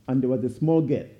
And 0.07 0.23
there 0.23 0.31
was 0.31 0.43
a 0.45 0.51
small 0.51 0.81
gate. 0.81 1.13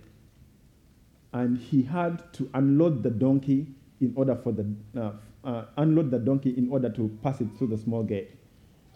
And 1.33 1.59
he 1.59 1.83
had 1.83 2.33
to 2.35 2.49
unload 2.55 3.03
the 3.03 3.11
donkey 3.11 3.67
in 4.01 4.13
order 4.17 4.35
for 4.35 4.53
the, 4.53 4.67
uh, 4.97 5.13
uh, 5.45 5.65
unload 5.77 6.11
the 6.11 6.19
donkey 6.19 6.55
in 6.57 6.71
order 6.71 6.89
to 6.91 7.19
pass 7.23 7.41
it 7.41 7.49
through 7.59 7.69
the 7.69 7.77
small 7.77 8.03
gate. 8.03 8.31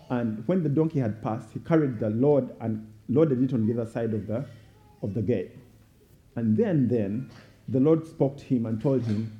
And 0.09 0.47
when 0.47 0.63
the 0.63 0.69
donkey 0.69 1.01
had 1.01 1.23
passed, 1.23 1.51
he 1.53 1.61
carried 1.61 1.99
the 1.99 2.11
load 2.11 2.55
and 2.61 2.91
loaded 3.09 3.43
it 3.43 3.53
on 3.53 3.67
the 3.67 3.73
other 3.81 3.91
side 3.91 4.15
of 4.15 4.27
the, 4.27 4.47
of 5.03 5.15
the 5.15 5.23
gate. 5.23 5.53
And 6.37 6.57
then, 6.57 6.89
then, 6.89 7.31
the 7.69 7.81
Lord 7.81 8.07
spoke 8.07 8.39
to 8.39 8.45
him 8.45 8.67
and 8.67 8.81
told 8.81 9.03
him, 9.03 9.39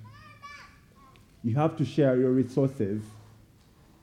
You 1.43 1.55
have 1.57 1.77
to 1.77 1.85
share 1.85 2.17
your 2.17 2.31
resources 2.31 3.03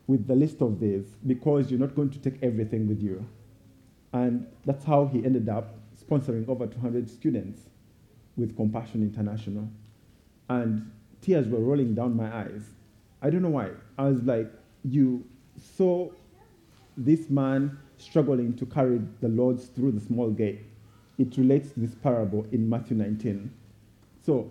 with 0.10 0.26
the 0.26 0.36
least 0.36 0.60
of 0.60 0.80
these 0.80 1.06
because 1.28 1.70
you're 1.70 1.80
not 1.80 1.96
going 1.96 2.10
to 2.10 2.18
take 2.18 2.42
everything 2.42 2.88
with 2.88 3.00
you. 3.00 3.24
And 4.12 4.48
that's 4.66 4.84
how 4.84 5.06
he 5.06 5.24
ended 5.24 5.48
up 5.48 5.76
sponsoring 6.04 6.50
over 6.50 6.66
200 6.66 7.08
students 7.08 7.62
with 8.36 8.56
Compassion 8.56 9.04
International. 9.04 9.70
And 10.50 10.92
tears 11.22 11.48
were 11.48 11.60
rolling 11.60 11.94
down 11.94 12.18
my 12.18 12.36
eyes. 12.36 12.64
I 13.22 13.30
don't 13.30 13.44
know 13.44 13.52
why. 13.52 13.70
I 14.00 14.06
was 14.06 14.24
like, 14.24 14.52
You 14.84 15.24
saw 15.76 16.10
this 16.98 17.30
man 17.30 17.78
struggling 18.00 18.56
to 18.56 18.66
carry 18.66 19.00
the 19.22 19.28
loads 19.28 19.68
through 19.68 19.92
the 19.92 20.02
small 20.02 20.32
gate. 20.32 20.62
It 21.20 21.38
relates 21.38 21.70
to 21.74 21.82
this 21.82 21.94
parable 21.94 22.48
in 22.52 22.68
Matthew 22.68 22.98
19. 22.98 23.52
So, 24.26 24.50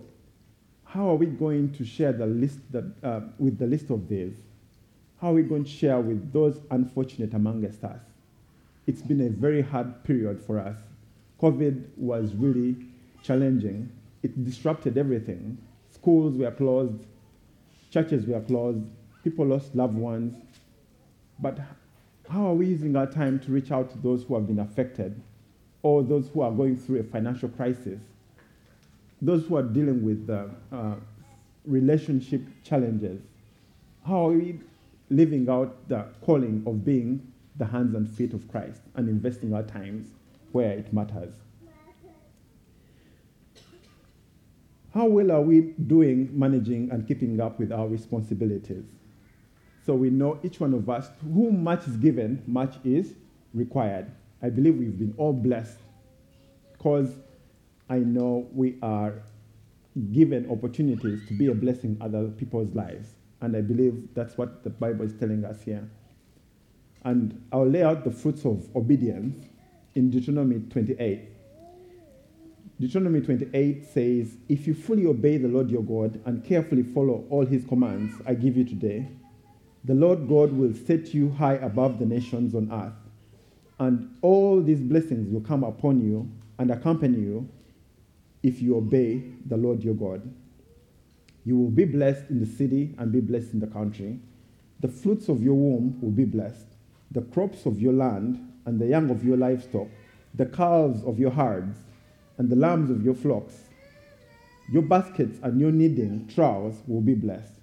how 0.85 1.09
are 1.09 1.15
we 1.15 1.25
going 1.25 1.73
to 1.73 1.83
share 1.83 2.13
the 2.13 2.27
list 2.27 2.59
that, 2.71 2.85
uh, 3.03 3.21
with 3.37 3.57
the 3.57 3.67
list 3.67 3.89
of 3.89 4.07
these? 4.07 4.35
How 5.21 5.31
are 5.31 5.33
we 5.33 5.43
going 5.43 5.65
to 5.65 5.69
share 5.69 5.99
with 5.99 6.31
those 6.31 6.61
unfortunate 6.71 7.33
amongst 7.33 7.83
us? 7.83 7.99
It's 8.87 9.01
been 9.01 9.19
a 9.19 9.29
very 9.29 9.61
hard 9.61 10.03
period 10.05 10.41
for 10.41 10.57
us. 10.57 10.77
COVID 11.41 11.97
was 11.97 12.33
really 12.35 12.77
challenging. 13.21 13.91
It 14.23 14.45
disrupted 14.45 14.97
everything. 14.97 15.57
Schools 15.89 16.37
were 16.37 16.51
closed, 16.51 17.05
churches 17.91 18.25
were 18.25 18.39
closed, 18.39 18.85
people 19.23 19.45
lost 19.45 19.75
loved 19.75 19.95
ones. 19.95 20.35
But 21.39 21.59
how 22.29 22.47
are 22.47 22.53
we 22.53 22.67
using 22.67 22.95
our 22.95 23.07
time 23.07 23.39
to 23.39 23.51
reach 23.51 23.71
out 23.71 23.89
to 23.91 23.97
those 23.97 24.23
who 24.23 24.35
have 24.35 24.47
been 24.47 24.59
affected 24.59 25.21
or 25.81 26.01
those 26.01 26.29
who 26.29 26.41
are 26.41 26.51
going 26.51 26.77
through 26.77 26.99
a 26.99 27.03
financial 27.03 27.49
crisis, 27.49 27.99
those 29.21 29.45
who 29.45 29.57
are 29.57 29.63
dealing 29.63 30.03
with 30.03 30.29
uh, 30.29 30.45
uh, 30.73 30.95
relationship 31.65 32.41
challenges? 32.63 33.21
How 34.05 34.27
are 34.27 34.31
we 34.31 34.59
living 35.09 35.49
out 35.49 35.87
the 35.87 36.05
calling 36.21 36.63
of 36.65 36.85
being 36.85 37.31
the 37.57 37.65
hands 37.65 37.95
and 37.95 38.09
feet 38.09 38.33
of 38.33 38.47
Christ 38.47 38.81
and 38.95 39.09
investing 39.09 39.53
our 39.53 39.63
times 39.63 40.09
where 40.51 40.71
it 40.71 40.93
matters? 40.93 41.33
How 44.93 45.05
well 45.05 45.31
are 45.31 45.41
we 45.41 45.73
doing 45.87 46.29
managing 46.33 46.89
and 46.91 47.07
keeping 47.07 47.39
up 47.39 47.59
with 47.59 47.71
our 47.71 47.87
responsibilities? 47.87 48.85
So 49.85 49.93
we 49.93 50.09
know 50.09 50.39
each 50.43 50.59
one 50.59 50.73
of 50.73 50.89
us, 50.89 51.09
whom 51.21 51.63
much 51.63 51.87
is 51.87 51.95
given, 51.97 52.43
much 52.47 52.75
is 52.83 53.13
required. 53.53 54.11
I 54.41 54.49
believe 54.49 54.77
we've 54.77 54.97
been 54.97 55.13
all 55.17 55.33
blessed 55.33 55.77
because 56.71 57.15
I 57.89 57.99
know 57.99 58.47
we 58.53 58.77
are 58.81 59.21
given 60.11 60.49
opportunities 60.49 61.27
to 61.27 61.33
be 61.33 61.47
a 61.47 61.53
blessing 61.53 61.97
in 61.99 62.01
other 62.01 62.27
people's 62.29 62.73
lives. 62.73 63.09
And 63.41 63.55
I 63.55 63.61
believe 63.61 64.09
that's 64.13 64.37
what 64.37 64.63
the 64.63 64.69
Bible 64.69 65.05
is 65.05 65.13
telling 65.13 65.45
us 65.45 65.61
here. 65.61 65.89
And 67.03 67.41
I'll 67.51 67.67
lay 67.67 67.83
out 67.83 68.03
the 68.03 68.11
fruits 68.11 68.45
of 68.45 68.67
obedience 68.75 69.45
in 69.95 70.09
Deuteronomy 70.09 70.59
28. 70.69 71.29
Deuteronomy 72.79 73.21
28 73.21 73.85
says, 73.85 74.37
If 74.47 74.67
you 74.67 74.73
fully 74.73 75.05
obey 75.05 75.37
the 75.37 75.47
Lord 75.47 75.69
your 75.69 75.83
God 75.83 76.21
and 76.25 76.43
carefully 76.43 76.83
follow 76.83 77.25
all 77.29 77.45
his 77.45 77.65
commands 77.65 78.13
I 78.25 78.33
give 78.33 78.57
you 78.57 78.63
today, 78.63 79.07
the 79.83 79.93
Lord 79.93 80.27
God 80.27 80.51
will 80.51 80.73
set 80.73 81.13
you 81.13 81.29
high 81.31 81.55
above 81.55 81.99
the 81.99 82.05
nations 82.05 82.53
on 82.55 82.71
earth. 82.71 82.93
And 83.79 84.15
all 84.21 84.61
these 84.61 84.81
blessings 84.81 85.31
will 85.31 85.41
come 85.41 85.63
upon 85.63 86.01
you 86.01 86.29
and 86.57 86.71
accompany 86.71 87.19
you 87.19 87.49
if 88.43 88.61
you 88.61 88.77
obey 88.77 89.23
the 89.45 89.57
Lord 89.57 89.83
your 89.83 89.93
God. 89.93 90.21
You 91.45 91.57
will 91.57 91.71
be 91.71 91.85
blessed 91.85 92.29
in 92.29 92.39
the 92.39 92.45
city 92.45 92.95
and 92.97 93.11
be 93.11 93.21
blessed 93.21 93.53
in 93.53 93.59
the 93.59 93.67
country. 93.67 94.19
The 94.81 94.87
fruits 94.87 95.29
of 95.29 95.41
your 95.43 95.55
womb 95.55 95.99
will 96.01 96.11
be 96.11 96.25
blessed, 96.25 96.67
the 97.11 97.21
crops 97.21 97.65
of 97.65 97.81
your 97.81 97.93
land 97.93 98.39
and 98.65 98.79
the 98.79 98.87
young 98.87 99.09
of 99.09 99.23
your 99.23 99.37
livestock, 99.37 99.87
the 100.35 100.45
calves 100.45 101.03
of 101.03 101.19
your 101.19 101.31
herds 101.31 101.77
and 102.37 102.49
the 102.49 102.55
lambs 102.55 102.89
of 102.89 103.03
your 103.03 103.15
flocks. 103.15 103.55
Your 104.71 104.83
baskets 104.83 105.39
and 105.41 105.59
your 105.59 105.71
kneading 105.71 106.27
troughs 106.27 106.77
will 106.87 107.01
be 107.01 107.15
blessed. 107.15 107.53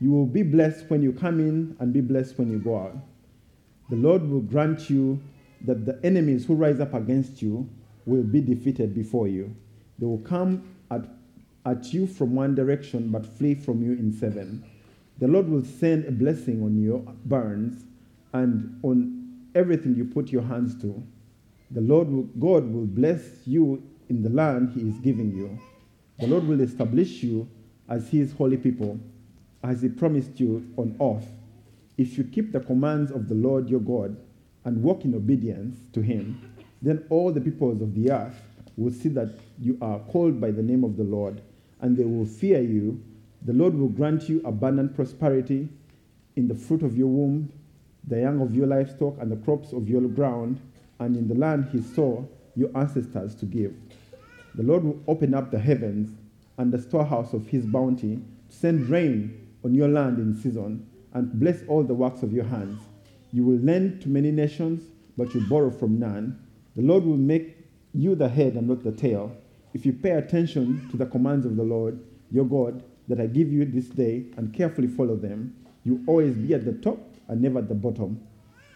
You 0.00 0.10
will 0.10 0.26
be 0.26 0.42
blessed 0.42 0.86
when 0.88 1.00
you 1.00 1.12
come 1.12 1.38
in 1.38 1.76
and 1.78 1.92
be 1.92 2.00
blessed 2.00 2.36
when 2.36 2.50
you 2.50 2.58
go 2.58 2.76
out. 2.76 2.96
The 3.88 3.96
Lord 3.96 4.28
will 4.28 4.40
grant 4.40 4.90
you 4.90 5.22
that 5.64 5.86
the 5.86 6.00
enemies 6.02 6.44
who 6.46 6.54
rise 6.54 6.80
up 6.80 6.92
against 6.94 7.40
you 7.40 7.68
will 8.04 8.24
be 8.24 8.40
defeated 8.40 8.94
before 8.94 9.28
you. 9.28 9.54
They 9.98 10.06
will 10.06 10.18
come 10.18 10.74
at, 10.90 11.04
at 11.64 11.92
you 11.92 12.06
from 12.06 12.34
one 12.34 12.54
direction 12.54 13.10
but 13.10 13.26
flee 13.26 13.54
from 13.54 13.82
you 13.82 13.92
in 13.92 14.12
seven. 14.12 14.64
The 15.18 15.28
Lord 15.28 15.48
will 15.48 15.64
send 15.64 16.06
a 16.06 16.10
blessing 16.10 16.62
on 16.62 16.82
your 16.82 17.00
barns 17.24 17.84
and 18.32 18.78
on 18.82 19.48
everything 19.54 19.94
you 19.94 20.04
put 20.04 20.30
your 20.30 20.42
hands 20.42 20.80
to. 20.82 21.02
The 21.70 21.80
Lord 21.80 22.08
will, 22.08 22.24
God 22.38 22.70
will 22.70 22.86
bless 22.86 23.22
you 23.46 23.82
in 24.08 24.22
the 24.22 24.30
land 24.30 24.72
he 24.74 24.80
is 24.80 24.94
giving 24.96 25.32
you. 25.34 25.58
The 26.18 26.26
Lord 26.26 26.46
will 26.46 26.60
establish 26.60 27.22
you 27.22 27.48
as 27.88 28.08
his 28.08 28.32
holy 28.32 28.56
people, 28.56 28.98
as 29.62 29.82
he 29.82 29.88
promised 29.88 30.38
you 30.40 30.66
on 30.76 30.96
oath. 30.98 31.26
If 31.96 32.18
you 32.18 32.24
keep 32.24 32.52
the 32.52 32.60
commands 32.60 33.10
of 33.10 33.28
the 33.28 33.34
Lord 33.34 33.68
your 33.68 33.80
God 33.80 34.16
and 34.64 34.82
walk 34.82 35.04
in 35.04 35.14
obedience 35.14 35.78
to 35.92 36.00
him, 36.00 36.52
then 36.80 37.04
all 37.10 37.32
the 37.32 37.40
peoples 37.40 37.80
of 37.80 37.94
the 37.94 38.10
earth 38.10 38.40
will 38.76 38.92
see 38.92 39.08
that 39.10 39.38
you 39.58 39.78
are 39.80 39.98
called 39.98 40.40
by 40.40 40.50
the 40.50 40.62
name 40.62 40.84
of 40.84 40.96
the 40.96 41.04
Lord, 41.04 41.40
and 41.82 41.96
they 41.96 42.04
will 42.04 42.24
fear 42.24 42.62
you. 42.62 43.02
The 43.44 43.52
Lord 43.52 43.74
will 43.74 43.88
grant 43.88 44.28
you 44.28 44.40
abundant 44.44 44.94
prosperity 44.94 45.68
in 46.36 46.48
the 46.48 46.54
fruit 46.54 46.82
of 46.82 46.96
your 46.96 47.08
womb, 47.08 47.52
the 48.06 48.20
young 48.20 48.40
of 48.40 48.54
your 48.54 48.66
livestock, 48.66 49.16
and 49.20 49.30
the 49.30 49.36
crops 49.36 49.72
of 49.72 49.88
your 49.88 50.02
ground, 50.02 50.60
and 50.98 51.16
in 51.16 51.28
the 51.28 51.34
land 51.34 51.68
he 51.70 51.82
saw 51.82 52.24
your 52.56 52.70
ancestors 52.76 53.34
to 53.36 53.44
give. 53.44 53.74
The 54.54 54.62
Lord 54.62 54.84
will 54.84 55.00
open 55.08 55.34
up 55.34 55.50
the 55.50 55.58
heavens 55.58 56.16
and 56.58 56.72
the 56.72 56.80
storehouse 56.80 57.32
of 57.32 57.46
his 57.46 57.66
bounty 57.66 58.16
to 58.50 58.56
send 58.56 58.88
rain 58.88 59.48
on 59.64 59.74
your 59.74 59.88
land 59.88 60.18
in 60.18 60.34
season 60.34 60.86
and 61.14 61.32
bless 61.38 61.62
all 61.68 61.82
the 61.82 61.94
works 61.94 62.22
of 62.22 62.32
your 62.32 62.44
hands. 62.44 62.80
You 63.32 63.44
will 63.44 63.58
lend 63.58 64.02
to 64.02 64.08
many 64.08 64.30
nations, 64.30 64.82
but 65.16 65.34
you 65.34 65.40
borrow 65.48 65.70
from 65.70 65.98
none. 65.98 66.38
The 66.76 66.82
Lord 66.82 67.04
will 67.04 67.16
make 67.16 67.56
you 67.94 68.14
the 68.14 68.28
head 68.28 68.54
and 68.54 68.68
not 68.68 68.84
the 68.84 68.92
tail. 68.92 69.36
If 69.74 69.86
you 69.86 69.92
pay 69.92 70.10
attention 70.10 70.88
to 70.90 70.96
the 70.96 71.06
commands 71.06 71.46
of 71.46 71.56
the 71.56 71.62
Lord, 71.62 71.98
your 72.30 72.44
God, 72.44 72.82
that 73.08 73.20
I 73.20 73.26
give 73.26 73.52
you 73.52 73.64
this 73.64 73.86
day 73.86 74.26
and 74.36 74.54
carefully 74.54 74.88
follow 74.88 75.16
them, 75.16 75.54
you 75.84 76.02
always 76.06 76.34
be 76.34 76.54
at 76.54 76.64
the 76.64 76.72
top 76.74 76.98
and 77.28 77.40
never 77.40 77.58
at 77.58 77.68
the 77.68 77.74
bottom. 77.74 78.20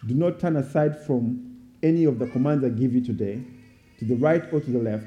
Do 0.06 0.14
not 0.14 0.40
turn 0.40 0.56
aside 0.56 1.04
from 1.04 1.56
any 1.82 2.04
of 2.04 2.18
the 2.18 2.26
commands 2.26 2.64
I 2.64 2.70
give 2.70 2.94
you 2.94 3.00
today, 3.00 3.42
to 3.98 4.04
the 4.04 4.16
right 4.16 4.42
or 4.52 4.60
to 4.60 4.70
the 4.70 4.78
left, 4.78 5.06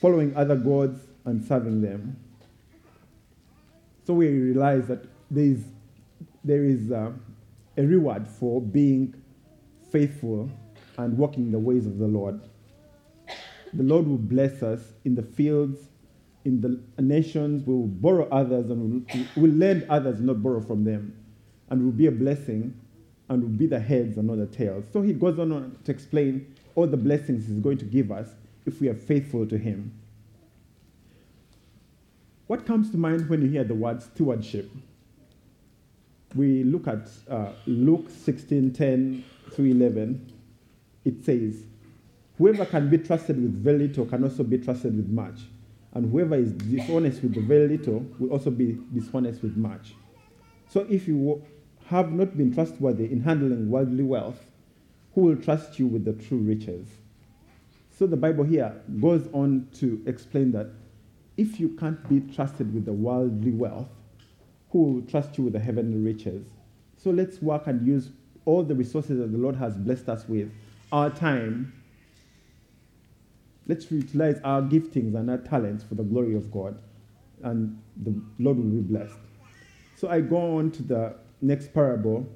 following 0.00 0.34
other 0.36 0.56
gods 0.56 1.00
and 1.24 1.44
serving 1.44 1.80
them. 1.80 2.16
So 4.06 4.14
we 4.14 4.28
realize 4.28 4.86
that 4.88 5.04
there 5.30 5.44
is, 5.44 5.64
there 6.44 6.64
is 6.64 6.90
uh, 6.92 7.12
a 7.76 7.82
reward 7.82 8.28
for 8.28 8.60
being 8.60 9.14
faithful 9.90 10.48
and 10.98 11.16
walking 11.18 11.50
the 11.50 11.58
ways 11.58 11.86
of 11.86 11.98
the 11.98 12.06
Lord. 12.06 12.40
The 13.76 13.82
Lord 13.82 14.06
will 14.06 14.16
bless 14.16 14.62
us 14.62 14.80
in 15.04 15.14
the 15.14 15.22
fields, 15.22 15.88
in 16.46 16.62
the 16.62 16.80
nations. 17.02 17.66
We 17.66 17.74
will 17.74 17.86
borrow 17.86 18.26
others 18.30 18.70
and 18.70 19.06
we 19.36 19.42
will 19.42 19.50
lend 19.50 19.86
others, 19.90 20.18
not 20.20 20.42
borrow 20.42 20.62
from 20.62 20.84
them. 20.84 21.14
And 21.68 21.84
will 21.84 21.92
be 21.92 22.06
a 22.06 22.12
blessing 22.12 22.80
and 23.28 23.42
will 23.42 23.50
be 23.50 23.66
the 23.66 23.80
heads 23.80 24.16
and 24.16 24.28
not 24.28 24.38
the 24.38 24.46
tails. 24.46 24.86
So 24.92 25.02
he 25.02 25.12
goes 25.12 25.38
on 25.38 25.76
to 25.84 25.92
explain 25.92 26.54
all 26.74 26.86
the 26.86 26.96
blessings 26.96 27.46
he's 27.46 27.58
going 27.58 27.78
to 27.78 27.84
give 27.84 28.10
us 28.10 28.28
if 28.64 28.80
we 28.80 28.88
are 28.88 28.94
faithful 28.94 29.46
to 29.46 29.58
him. 29.58 29.92
What 32.46 32.64
comes 32.64 32.90
to 32.92 32.96
mind 32.96 33.28
when 33.28 33.42
you 33.42 33.48
hear 33.48 33.64
the 33.64 33.74
word 33.74 34.02
stewardship? 34.02 34.70
We 36.34 36.64
look 36.64 36.86
at 36.86 37.08
uh, 37.28 37.52
Luke 37.66 38.08
16 38.08 38.72
10 38.72 39.24
through 39.52 39.66
11. 39.66 40.32
It 41.04 41.24
says, 41.24 41.64
Whoever 42.38 42.66
can 42.66 42.90
be 42.90 42.98
trusted 42.98 43.40
with 43.40 43.62
very 43.62 43.78
little 43.78 44.04
can 44.04 44.22
also 44.22 44.42
be 44.42 44.58
trusted 44.58 44.96
with 44.96 45.08
much. 45.08 45.40
And 45.94 46.10
whoever 46.12 46.34
is 46.34 46.52
dishonest 46.52 47.22
with 47.22 47.34
the 47.34 47.40
very 47.40 47.68
little 47.68 48.04
will 48.18 48.30
also 48.30 48.50
be 48.50 48.78
dishonest 48.92 49.42
with 49.42 49.56
much. 49.56 49.94
So 50.68 50.86
if 50.90 51.08
you 51.08 51.42
have 51.86 52.12
not 52.12 52.36
been 52.36 52.52
trustworthy 52.52 53.10
in 53.10 53.22
handling 53.22 53.70
worldly 53.70 54.04
wealth, 54.04 54.38
who 55.14 55.22
will 55.22 55.36
trust 55.36 55.78
you 55.78 55.86
with 55.86 56.04
the 56.04 56.12
true 56.12 56.38
riches? 56.38 56.86
So 57.98 58.06
the 58.06 58.16
Bible 58.16 58.44
here 58.44 58.74
goes 59.00 59.26
on 59.32 59.68
to 59.76 60.02
explain 60.06 60.52
that 60.52 60.66
if 61.38 61.58
you 61.58 61.70
can't 61.70 62.06
be 62.08 62.20
trusted 62.34 62.74
with 62.74 62.84
the 62.84 62.92
worldly 62.92 63.52
wealth, 63.52 63.88
who 64.70 64.82
will 64.82 65.02
trust 65.02 65.38
you 65.38 65.44
with 65.44 65.54
the 65.54 65.60
heavenly 65.60 65.98
riches? 65.98 66.44
So 66.98 67.10
let's 67.10 67.40
work 67.40 67.66
and 67.66 67.86
use 67.86 68.10
all 68.44 68.62
the 68.62 68.74
resources 68.74 69.18
that 69.18 69.32
the 69.32 69.38
Lord 69.38 69.56
has 69.56 69.78
blessed 69.78 70.10
us 70.10 70.28
with, 70.28 70.50
our 70.92 71.08
time, 71.08 71.72
let's 73.66 73.90
utilize 73.90 74.40
our 74.44 74.62
giftings 74.62 75.14
and 75.14 75.30
our 75.30 75.38
talents 75.38 75.84
for 75.84 75.94
the 75.94 76.02
glory 76.02 76.34
of 76.34 76.50
God, 76.50 76.80
and 77.42 77.80
the 78.02 78.14
Lord 78.38 78.58
will 78.58 78.64
be 78.64 78.80
blessed. 78.80 79.18
So 79.96 80.08
I 80.08 80.20
go 80.20 80.58
on 80.58 80.70
to 80.72 80.82
the 80.82 81.14
next 81.40 81.72
parable 81.72 82.26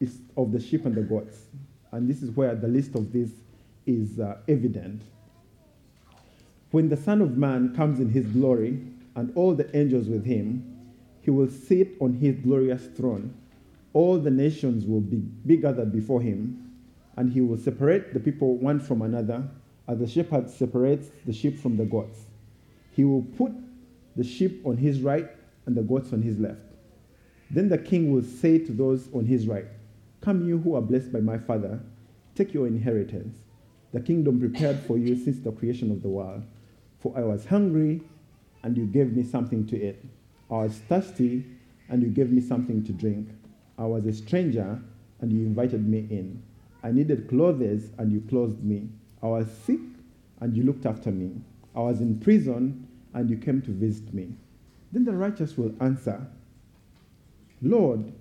is 0.00 0.20
of 0.36 0.52
the 0.52 0.60
sheep 0.60 0.86
and 0.86 0.94
the 0.94 1.02
goats. 1.02 1.46
And 1.92 2.08
this 2.08 2.22
is 2.22 2.30
where 2.30 2.54
the 2.54 2.68
list 2.68 2.94
of 2.94 3.12
this 3.12 3.30
is 3.86 4.18
uh, 4.18 4.38
evident. 4.48 5.02
When 6.70 6.88
the 6.88 6.96
Son 6.96 7.20
of 7.20 7.36
Man 7.36 7.74
comes 7.74 8.00
in 8.00 8.10
his 8.10 8.26
glory 8.26 8.80
and 9.16 9.32
all 9.36 9.54
the 9.54 9.74
angels 9.76 10.08
with 10.08 10.24
him, 10.24 10.78
he 11.20 11.30
will 11.30 11.48
sit 11.48 11.96
on 12.00 12.14
his 12.14 12.36
glorious 12.36 12.86
throne. 12.96 13.34
All 13.92 14.18
the 14.18 14.30
nations 14.30 14.86
will 14.86 15.00
be, 15.00 15.16
be 15.16 15.56
gathered 15.56 15.92
before 15.92 16.22
him, 16.22 16.72
and 17.16 17.32
he 17.32 17.40
will 17.40 17.58
separate 17.58 18.14
the 18.14 18.20
people 18.20 18.56
one 18.56 18.78
from 18.78 19.02
another, 19.02 19.48
as 19.90 19.98
the 19.98 20.06
shepherd 20.06 20.48
separates 20.48 21.08
the 21.26 21.32
sheep 21.32 21.58
from 21.58 21.76
the 21.76 21.84
goats. 21.84 22.20
He 22.92 23.04
will 23.04 23.22
put 23.36 23.52
the 24.14 24.22
sheep 24.22 24.64
on 24.64 24.76
his 24.76 25.00
right 25.00 25.28
and 25.66 25.76
the 25.76 25.82
goats 25.82 26.12
on 26.12 26.22
his 26.22 26.38
left. 26.38 26.62
Then 27.50 27.68
the 27.68 27.78
king 27.78 28.12
will 28.12 28.22
say 28.22 28.58
to 28.58 28.72
those 28.72 29.08
on 29.12 29.26
his 29.26 29.48
right, 29.48 29.66
Come, 30.20 30.46
you 30.46 30.58
who 30.58 30.76
are 30.76 30.80
blessed 30.80 31.12
by 31.12 31.18
my 31.18 31.38
Father, 31.38 31.80
take 32.36 32.54
your 32.54 32.68
inheritance, 32.68 33.38
the 33.92 34.00
kingdom 34.00 34.38
prepared 34.38 34.78
for 34.78 34.96
you 34.96 35.16
since 35.16 35.40
the 35.40 35.50
creation 35.50 35.90
of 35.90 36.02
the 36.02 36.08
world. 36.08 36.44
For 37.00 37.12
I 37.16 37.22
was 37.22 37.46
hungry, 37.46 38.02
and 38.62 38.76
you 38.76 38.86
gave 38.86 39.16
me 39.16 39.24
something 39.24 39.66
to 39.68 39.88
eat. 39.88 40.04
I 40.50 40.54
was 40.54 40.78
thirsty, 40.88 41.44
and 41.88 42.00
you 42.00 42.10
gave 42.10 42.30
me 42.30 42.40
something 42.40 42.84
to 42.84 42.92
drink. 42.92 43.28
I 43.76 43.86
was 43.86 44.06
a 44.06 44.12
stranger, 44.12 44.80
and 45.20 45.32
you 45.32 45.40
invited 45.40 45.88
me 45.88 46.06
in. 46.10 46.42
I 46.84 46.92
needed 46.92 47.28
clothes, 47.28 47.90
and 47.98 48.12
you 48.12 48.22
clothed 48.28 48.62
me. 48.62 48.90
I 49.22 49.26
was 49.26 49.50
sick, 49.64 49.80
and 50.40 50.56
you 50.56 50.62
looked 50.62 50.86
after 50.86 51.10
me. 51.10 51.32
I 51.74 51.80
was 51.80 52.00
in 52.00 52.18
prison, 52.20 52.86
and 53.12 53.28
you 53.28 53.36
came 53.36 53.60
to 53.62 53.70
visit 53.70 54.12
me. 54.14 54.34
Then 54.92 55.04
the 55.04 55.12
righteous 55.12 55.56
will 55.56 55.74
answer, 55.80 56.26
Lord, 57.62 58.12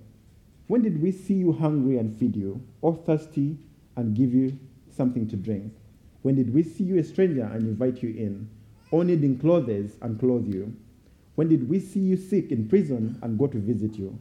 when 0.68 0.82
did 0.82 1.02
we 1.02 1.12
see 1.12 1.36
you 1.36 1.54
hungry 1.54 1.98
and 1.98 2.18
feed 2.20 2.36
you, 2.36 2.62
or 2.82 2.96
thirsty 2.96 3.58
and 3.96 4.16
give 4.16 4.34
you 4.34 4.58
something 4.96 5.28
to 5.30 5.36
drink? 5.36 5.74
When 6.22 6.36
did 6.36 6.54
we 6.54 6.64
see 6.64 6.84
you 6.84 7.00
a 7.00 7.04
stranger 7.04 7.44
and 7.44 7.64
invite 7.64 8.04
you 8.04 8.10
in, 8.10 8.50
or 8.92 9.04
needing 9.04 9.40
clothes 9.40 9.96
and 10.02 10.20
clothe 10.20 10.48
you? 10.48 10.76
When 11.36 11.48
did 11.48 11.70
we 11.70 11.80
see 11.80 12.02
you 12.02 12.18
sick 12.18 12.52
in 12.52 12.68
prison 12.68 13.18
and 13.22 13.40
go 13.40 13.48
to 13.48 13.58
visit 13.58 13.96
you? 13.96 14.20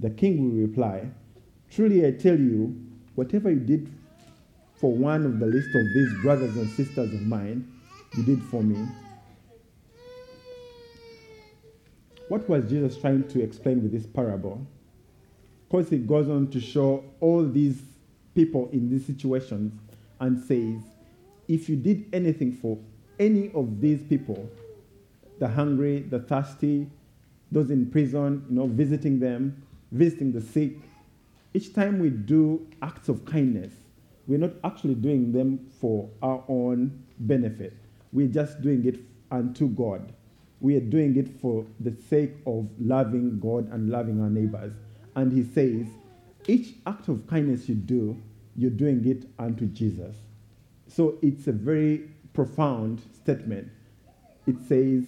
The 0.00 0.10
king 0.10 0.42
will 0.42 0.66
reply, 0.66 1.10
Truly 1.70 2.06
I 2.06 2.10
tell 2.10 2.38
you, 2.38 2.76
whatever 3.14 3.50
you 3.50 3.60
did 3.60 3.90
for 4.76 4.92
one 4.92 5.24
of 5.24 5.38
the 5.38 5.46
least 5.46 5.74
of 5.74 5.84
these 5.94 6.12
brothers 6.22 6.56
and 6.56 6.68
sisters 6.70 7.12
of 7.12 7.22
mine, 7.22 7.70
you 8.16 8.22
did 8.22 8.42
for 8.44 8.62
me. 8.62 8.86
What 12.28 12.48
was 12.48 12.68
Jesus 12.68 12.96
trying 12.98 13.28
to 13.28 13.42
explain 13.42 13.82
with 13.82 13.92
this 13.92 14.06
parable? 14.06 14.66
course, 15.76 15.90
he 15.90 15.98
goes 15.98 16.28
on 16.30 16.48
to 16.48 16.58
show 16.58 17.04
all 17.20 17.44
these 17.44 17.82
people 18.34 18.70
in 18.72 18.88
these 18.88 19.04
situations 19.04 19.78
and 20.20 20.38
says, 20.38 20.80
if 21.48 21.68
you 21.68 21.76
did 21.76 22.06
anything 22.14 22.50
for 22.50 22.78
any 23.18 23.50
of 23.52 23.78
these 23.80 24.02
people, 24.02 24.48
the 25.38 25.46
hungry, 25.46 26.00
the 26.00 26.18
thirsty, 26.18 26.86
those 27.52 27.70
in 27.70 27.90
prison, 27.90 28.42
you 28.48 28.56
know, 28.56 28.66
visiting 28.66 29.20
them, 29.20 29.62
visiting 29.92 30.32
the 30.32 30.40
sick, 30.40 30.72
each 31.52 31.74
time 31.74 31.98
we 31.98 32.08
do 32.08 32.66
acts 32.80 33.10
of 33.10 33.26
kindness, 33.26 33.72
we're 34.26 34.38
not 34.38 34.52
actually 34.64 34.94
doing 34.94 35.32
them 35.32 35.70
for 35.80 36.08
our 36.22 36.42
own 36.48 37.04
benefit. 37.18 37.74
We're 38.12 38.28
just 38.28 38.60
doing 38.60 38.84
it 38.86 39.00
unto 39.30 39.68
God. 39.68 40.12
We 40.60 40.76
are 40.76 40.80
doing 40.80 41.16
it 41.16 41.40
for 41.40 41.66
the 41.80 41.94
sake 42.08 42.32
of 42.46 42.68
loving 42.80 43.38
God 43.38 43.70
and 43.72 43.90
loving 43.90 44.20
our 44.20 44.30
neighbors 44.30 44.72
and 45.16 45.32
he 45.32 45.42
says, 45.42 45.86
each 46.46 46.74
act 46.86 47.08
of 47.08 47.26
kindness 47.26 47.68
you 47.68 47.74
do, 47.74 48.16
you're 48.54 48.70
doing 48.70 49.04
it 49.08 49.24
unto 49.38 49.66
Jesus. 49.66 50.14
So 50.86 51.18
it's 51.22 51.46
a 51.48 51.52
very 51.52 52.10
profound 52.34 53.02
statement. 53.22 53.68
It 54.46 54.56
says, 54.68 55.04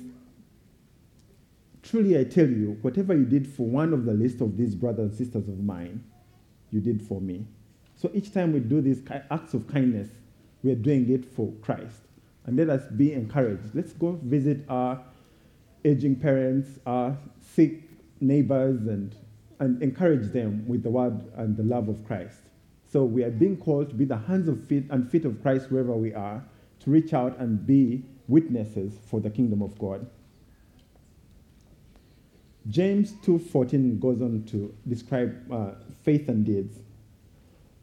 Truly 1.82 2.18
I 2.18 2.24
tell 2.24 2.48
you, 2.48 2.78
whatever 2.82 3.16
you 3.16 3.24
did 3.24 3.46
for 3.46 3.66
one 3.66 3.92
of 3.92 4.04
the 4.04 4.12
least 4.12 4.40
of 4.40 4.56
these 4.56 4.74
brothers 4.74 5.10
and 5.10 5.14
sisters 5.14 5.48
of 5.48 5.58
mine, 5.60 6.04
you 6.70 6.80
did 6.80 7.02
for 7.02 7.20
me. 7.20 7.46
So 7.98 8.10
each 8.14 8.32
time 8.32 8.52
we 8.52 8.60
do 8.60 8.80
these 8.80 9.02
acts 9.30 9.52
of 9.52 9.68
kindness, 9.68 10.08
we 10.62 10.72
are 10.72 10.76
doing 10.76 11.10
it 11.10 11.26
for 11.26 11.52
Christ. 11.60 11.98
And 12.46 12.56
let 12.56 12.70
us 12.70 12.82
be 12.96 13.12
encouraged. 13.12 13.74
Let's 13.74 13.92
go 13.92 14.18
visit 14.22 14.64
our 14.70 15.02
aging 15.84 16.16
parents, 16.16 16.78
our 16.86 17.18
sick 17.40 17.82
neighbors, 18.20 18.86
and 18.86 19.14
and 19.60 19.82
encourage 19.82 20.32
them 20.32 20.66
with 20.68 20.82
the 20.82 20.90
word 20.90 21.20
and 21.36 21.56
the 21.56 21.62
love 21.62 21.88
of 21.88 22.04
Christ. 22.06 22.38
So 22.90 23.04
we 23.04 23.24
are 23.24 23.30
being 23.30 23.56
called 23.56 23.90
to 23.90 23.94
be 23.94 24.04
the 24.04 24.16
hands 24.16 24.48
of 24.48 24.64
feet 24.66 24.84
and 24.90 25.10
feet 25.10 25.24
of 25.24 25.42
Christ 25.42 25.70
wherever 25.70 25.92
we 25.94 26.14
are, 26.14 26.42
to 26.80 26.90
reach 26.90 27.12
out 27.12 27.36
and 27.38 27.66
be 27.66 28.04
witnesses 28.28 28.94
for 29.06 29.20
the 29.20 29.30
kingdom 29.30 29.62
of 29.62 29.78
God. 29.78 30.06
James 32.68 33.12
2:14 33.22 33.98
goes 33.98 34.22
on 34.22 34.44
to 34.44 34.72
describe 34.86 35.34
uh, 35.50 35.70
faith 36.02 36.28
and 36.28 36.44
deeds. 36.44 36.78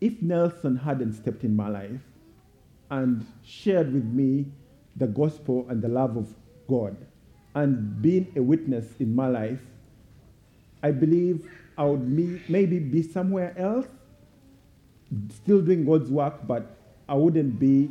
if 0.00 0.20
Nelson 0.22 0.76
hadn't 0.76 1.14
stepped 1.14 1.44
in 1.44 1.54
my 1.54 1.68
life 1.68 2.00
and 2.90 3.26
shared 3.44 3.92
with 3.92 4.04
me 4.04 4.46
the 4.96 5.06
gospel 5.06 5.66
and 5.68 5.82
the 5.82 5.88
love 5.88 6.16
of 6.16 6.34
God 6.68 6.96
and 7.54 8.00
been 8.00 8.32
a 8.36 8.42
witness 8.42 8.86
in 8.98 9.14
my 9.14 9.28
life, 9.28 9.60
I 10.82 10.90
believe 10.90 11.48
I 11.76 11.84
would 11.84 12.08
maybe 12.48 12.78
be 12.78 13.02
somewhere 13.02 13.54
else, 13.56 13.86
still 15.30 15.60
doing 15.60 15.84
God's 15.84 16.10
work, 16.10 16.46
but 16.46 16.76
I 17.08 17.14
wouldn't 17.14 17.58
be 17.58 17.90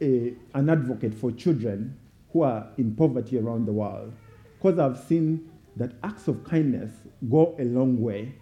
a, 0.00 0.34
an 0.54 0.70
advocate 0.70 1.14
for 1.14 1.32
children 1.32 1.96
who 2.32 2.42
are 2.42 2.68
in 2.78 2.94
poverty 2.94 3.38
around 3.38 3.66
the 3.66 3.72
world. 3.72 4.12
Because 4.56 4.78
I've 4.78 4.98
seen 4.98 5.50
that 5.76 5.92
acts 6.02 6.28
of 6.28 6.44
kindness 6.44 6.90
go 7.30 7.56
a 7.58 7.64
long 7.64 8.00
way. 8.00 8.34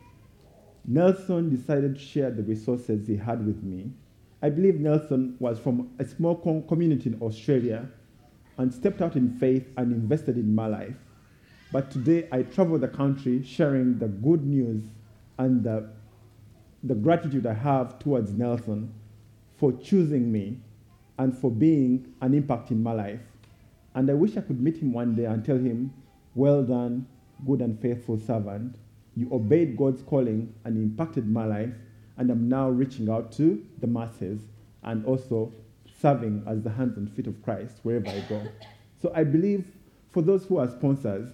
Nelson 0.90 1.51
decided 1.51 1.96
to 1.96 2.01
share 2.01 2.31
the 2.31 2.42
resources 2.42 3.07
he 3.07 3.14
had 3.14 3.44
with 3.46 3.62
me. 3.62 3.90
I 4.40 4.48
believe 4.48 4.81
Nelson 4.81 5.37
was 5.38 5.59
from 5.59 5.90
a 5.98 6.05
small 6.07 6.35
community 6.66 7.11
in 7.11 7.20
Australia 7.20 7.87
and 8.57 8.72
stepped 8.72 9.03
out 9.03 9.14
in 9.14 9.38
faith 9.38 9.68
and 9.77 9.92
invested 9.92 10.38
in 10.38 10.55
my 10.55 10.66
life. 10.66 10.96
But 11.70 11.90
today 11.90 12.27
I 12.33 12.42
travel 12.42 12.79
the 12.79 12.88
country 12.88 13.42
sharing 13.44 13.98
the 13.98 14.09
good 14.09 14.46
news 14.46 14.81
and 15.37 15.62
the, 15.62 15.90
the 16.83 16.94
gratitude 16.94 17.45
I 17.45 17.53
have 17.53 17.99
towards 17.99 18.32
Nelson 18.32 18.91
for 19.59 19.72
choosing 19.72 20.32
me 20.32 20.57
and 21.18 21.36
for 21.36 21.51
being 21.51 22.14
an 22.22 22.32
impact 22.32 22.70
in 22.70 22.82
my 22.82 22.93
life. 22.93 23.20
And 23.95 24.11
I 24.11 24.14
wish 24.14 24.39
I 24.39 24.41
could 24.41 24.62
meet 24.62 24.78
him 24.78 24.95
one 24.95 25.14
day 25.14 25.26
and 25.26 25.45
tell 25.45 25.59
him, 25.59 25.93
Well 26.34 26.62
done, 26.62 27.07
good 27.47 27.61
and 27.61 27.78
faithful 27.78 28.18
servant. 28.18 28.76
You 29.19 29.29
obeyed 29.33 29.77
God's 29.77 30.01
calling 30.03 30.55
and 30.64 30.77
impacted 30.77 31.29
my 31.29 31.45
life, 31.45 31.75
and 32.19 32.31
I'm 32.31 32.49
now 32.49 32.69
reaching 32.69 33.11
out 33.11 33.33
to 33.33 33.66
the 33.81 33.89
masses 33.89 34.43
and 34.85 35.05
also 35.05 35.53
serving 36.01 36.45
as 36.47 36.62
the 36.62 36.71
hands 36.71 36.97
and 36.97 37.11
feet 37.11 37.27
of 37.27 37.43
Christ 37.43 37.81
wherever 37.83 38.09
I 38.09 38.21
go. 38.29 38.41
So 39.03 39.11
I 39.12 39.25
believe 39.25 39.66
for 40.12 40.23
those 40.23 40.45
who 40.45 40.59
are 40.59 40.71
sponsors, 40.71 41.31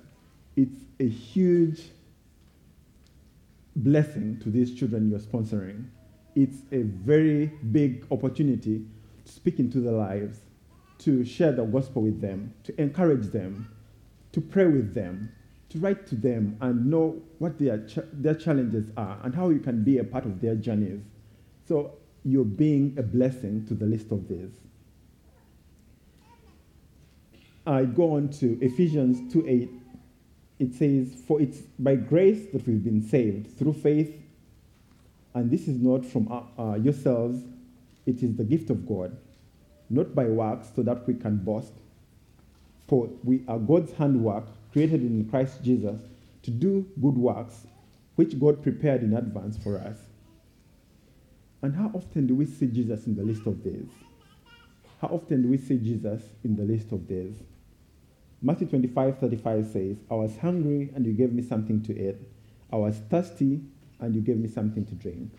it's 0.56 0.80
a 0.98 1.06
huge 1.06 1.90
blessing 3.76 4.40
to 4.40 4.48
these 4.48 4.74
children 4.74 5.10
you're 5.10 5.18
sponsoring. 5.18 5.84
It's 6.34 6.62
a 6.72 6.84
very 6.84 7.52
big 7.70 8.06
opportunity 8.10 8.86
to 9.26 9.30
speak 9.30 9.58
into 9.58 9.80
their 9.80 9.92
lives, 9.92 10.38
to 11.00 11.22
share 11.22 11.52
the 11.52 11.66
gospel 11.66 12.00
with 12.00 12.22
them, 12.22 12.54
to 12.62 12.80
encourage 12.80 13.26
them, 13.26 13.68
to 14.32 14.40
pray 14.40 14.68
with 14.68 14.94
them, 14.94 15.30
to 15.74 15.80
write 15.80 16.06
to 16.06 16.14
them 16.14 16.56
and 16.60 16.86
know 16.86 17.20
what 17.38 17.58
their, 17.58 17.78
ch- 17.86 17.98
their 18.12 18.34
challenges 18.34 18.84
are 18.96 19.18
and 19.24 19.34
how 19.34 19.48
you 19.50 19.58
can 19.58 19.82
be 19.82 19.98
a 19.98 20.04
part 20.04 20.24
of 20.24 20.40
their 20.40 20.54
journeys. 20.54 21.00
So 21.66 21.94
you're 22.24 22.44
being 22.44 22.94
a 22.96 23.02
blessing 23.02 23.66
to 23.66 23.74
the 23.74 23.84
least 23.84 24.12
of 24.12 24.28
these. 24.28 24.52
I 27.66 27.86
go 27.86 28.14
on 28.14 28.28
to 28.40 28.56
Ephesians 28.62 29.32
2 29.32 29.44
8. 29.48 29.70
It 30.60 30.74
says, 30.74 31.20
For 31.26 31.40
it's 31.40 31.58
by 31.78 31.96
grace 31.96 32.46
that 32.52 32.64
we've 32.68 32.84
been 32.84 33.02
saved 33.02 33.58
through 33.58 33.72
faith, 33.72 34.14
and 35.34 35.50
this 35.50 35.66
is 35.66 35.80
not 35.80 36.04
from 36.04 36.30
uh, 36.30 36.42
uh, 36.56 36.74
yourselves, 36.76 37.42
it 38.06 38.22
is 38.22 38.36
the 38.36 38.44
gift 38.44 38.70
of 38.70 38.86
God, 38.86 39.16
not 39.90 40.14
by 40.14 40.26
works, 40.26 40.68
so 40.76 40.82
that 40.82 41.04
we 41.08 41.14
can 41.14 41.38
boast. 41.38 41.72
For 42.86 43.08
we 43.24 43.42
are 43.48 43.58
God's 43.58 43.92
handwork, 43.94 44.44
created 44.74 45.02
in 45.02 45.26
Christ 45.30 45.62
Jesus, 45.62 46.00
to 46.42 46.50
do 46.50 46.84
good 47.00 47.16
works, 47.16 47.68
which 48.16 48.38
God 48.40 48.60
prepared 48.60 49.04
in 49.04 49.14
advance 49.14 49.56
for 49.56 49.78
us. 49.78 49.96
And 51.62 51.76
how 51.76 51.92
often 51.94 52.26
do 52.26 52.34
we 52.34 52.44
see 52.44 52.66
Jesus 52.66 53.06
in 53.06 53.14
the 53.14 53.22
least 53.22 53.46
of 53.46 53.62
these? 53.62 53.88
How 55.00 55.08
often 55.08 55.42
do 55.42 55.48
we 55.48 55.58
see 55.58 55.78
Jesus 55.78 56.22
in 56.42 56.56
the 56.56 56.64
least 56.64 56.90
of 56.90 57.06
these? 57.06 57.36
Matthew 58.42 58.66
25, 58.66 59.18
35 59.18 59.66
says, 59.68 59.96
I 60.10 60.14
was 60.14 60.36
hungry 60.38 60.90
and 60.96 61.06
you 61.06 61.12
gave 61.12 61.32
me 61.32 61.42
something 61.42 61.80
to 61.84 61.92
eat. 61.92 62.16
I 62.72 62.76
was 62.76 62.98
thirsty 63.08 63.60
and 64.00 64.12
you 64.12 64.22
gave 64.22 64.38
me 64.38 64.48
something 64.48 64.84
to 64.86 64.94
drink. 64.94 65.30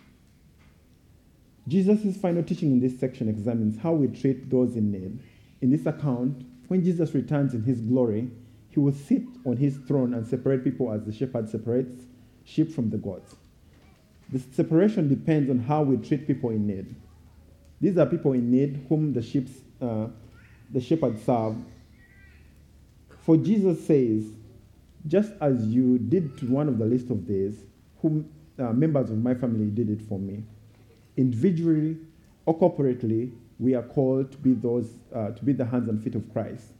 Jesus' 1.68 2.16
final 2.16 2.42
teaching 2.42 2.72
in 2.72 2.80
this 2.80 2.98
section 2.98 3.28
examines 3.28 3.80
how 3.80 3.92
we 3.92 4.08
treat 4.08 4.50
those 4.50 4.78
in 4.78 4.94
need. 4.94 5.20
In 5.62 5.72
this 5.72 5.86
account, 5.86 6.46
when 6.70 6.86
Jesus 6.86 7.14
returns 7.14 7.54
in 7.54 7.64
his 7.64 7.82
glory, 7.82 8.32
he 8.76 8.82
will 8.82 8.92
sit 8.92 9.24
on 9.46 9.56
his 9.56 9.78
throne 9.88 10.14
and 10.14 10.28
separate 10.28 10.62
people 10.62 10.92
as 10.92 11.06
the 11.06 11.14
shepherd 11.14 11.50
separates 11.50 12.04
sheep 12.44 12.76
from 12.76 12.90
the 12.90 12.98
goats. 12.98 13.34
The 14.34 14.40
separation 14.40 15.08
depends 15.08 15.50
on 15.50 15.60
how 15.60 15.84
we 15.84 15.96
treat 16.06 16.28
people 16.28 16.50
in 16.50 16.68
need. 16.68 16.94
These 17.80 17.98
are 17.98 18.06
people 18.06 18.34
in 18.34 18.52
need 18.52 18.86
whom 18.90 19.14
the, 19.14 19.22
sheep, 19.22 19.48
uh, 19.82 20.08
the 20.74 20.82
shepherd 20.82 21.18
serve. 21.26 21.56
For 23.26 23.38
Jesus 23.38 23.88
says, 23.88 24.26
just 25.08 25.32
as 25.40 25.66
you 25.68 25.98
did 25.98 26.38
to 26.40 26.46
one 26.48 26.68
of 26.68 26.78
the 26.78 26.86
least 26.86 27.10
of 27.10 27.26
these, 27.26 27.56
whom 28.02 28.30
uh, 28.60 28.74
members 28.74 29.10
of 29.10 29.18
my 29.24 29.36
family 29.36 29.68
did 29.68 29.90
it 29.90 30.02
for 30.02 30.20
me. 30.20 30.44
Individually 31.16 31.98
or 32.46 32.60
corporately, 32.60 33.32
we 33.58 33.74
are 33.74 33.84
called 33.84 34.34
to 34.34 34.38
be 34.38 34.54
those 34.54 34.90
uh, 35.14 35.30
to 35.30 35.46
be 35.46 35.54
the 35.54 35.64
hands 35.64 35.88
and 35.88 36.04
feet 36.04 36.16
of 36.16 36.30
Christ. 36.34 36.74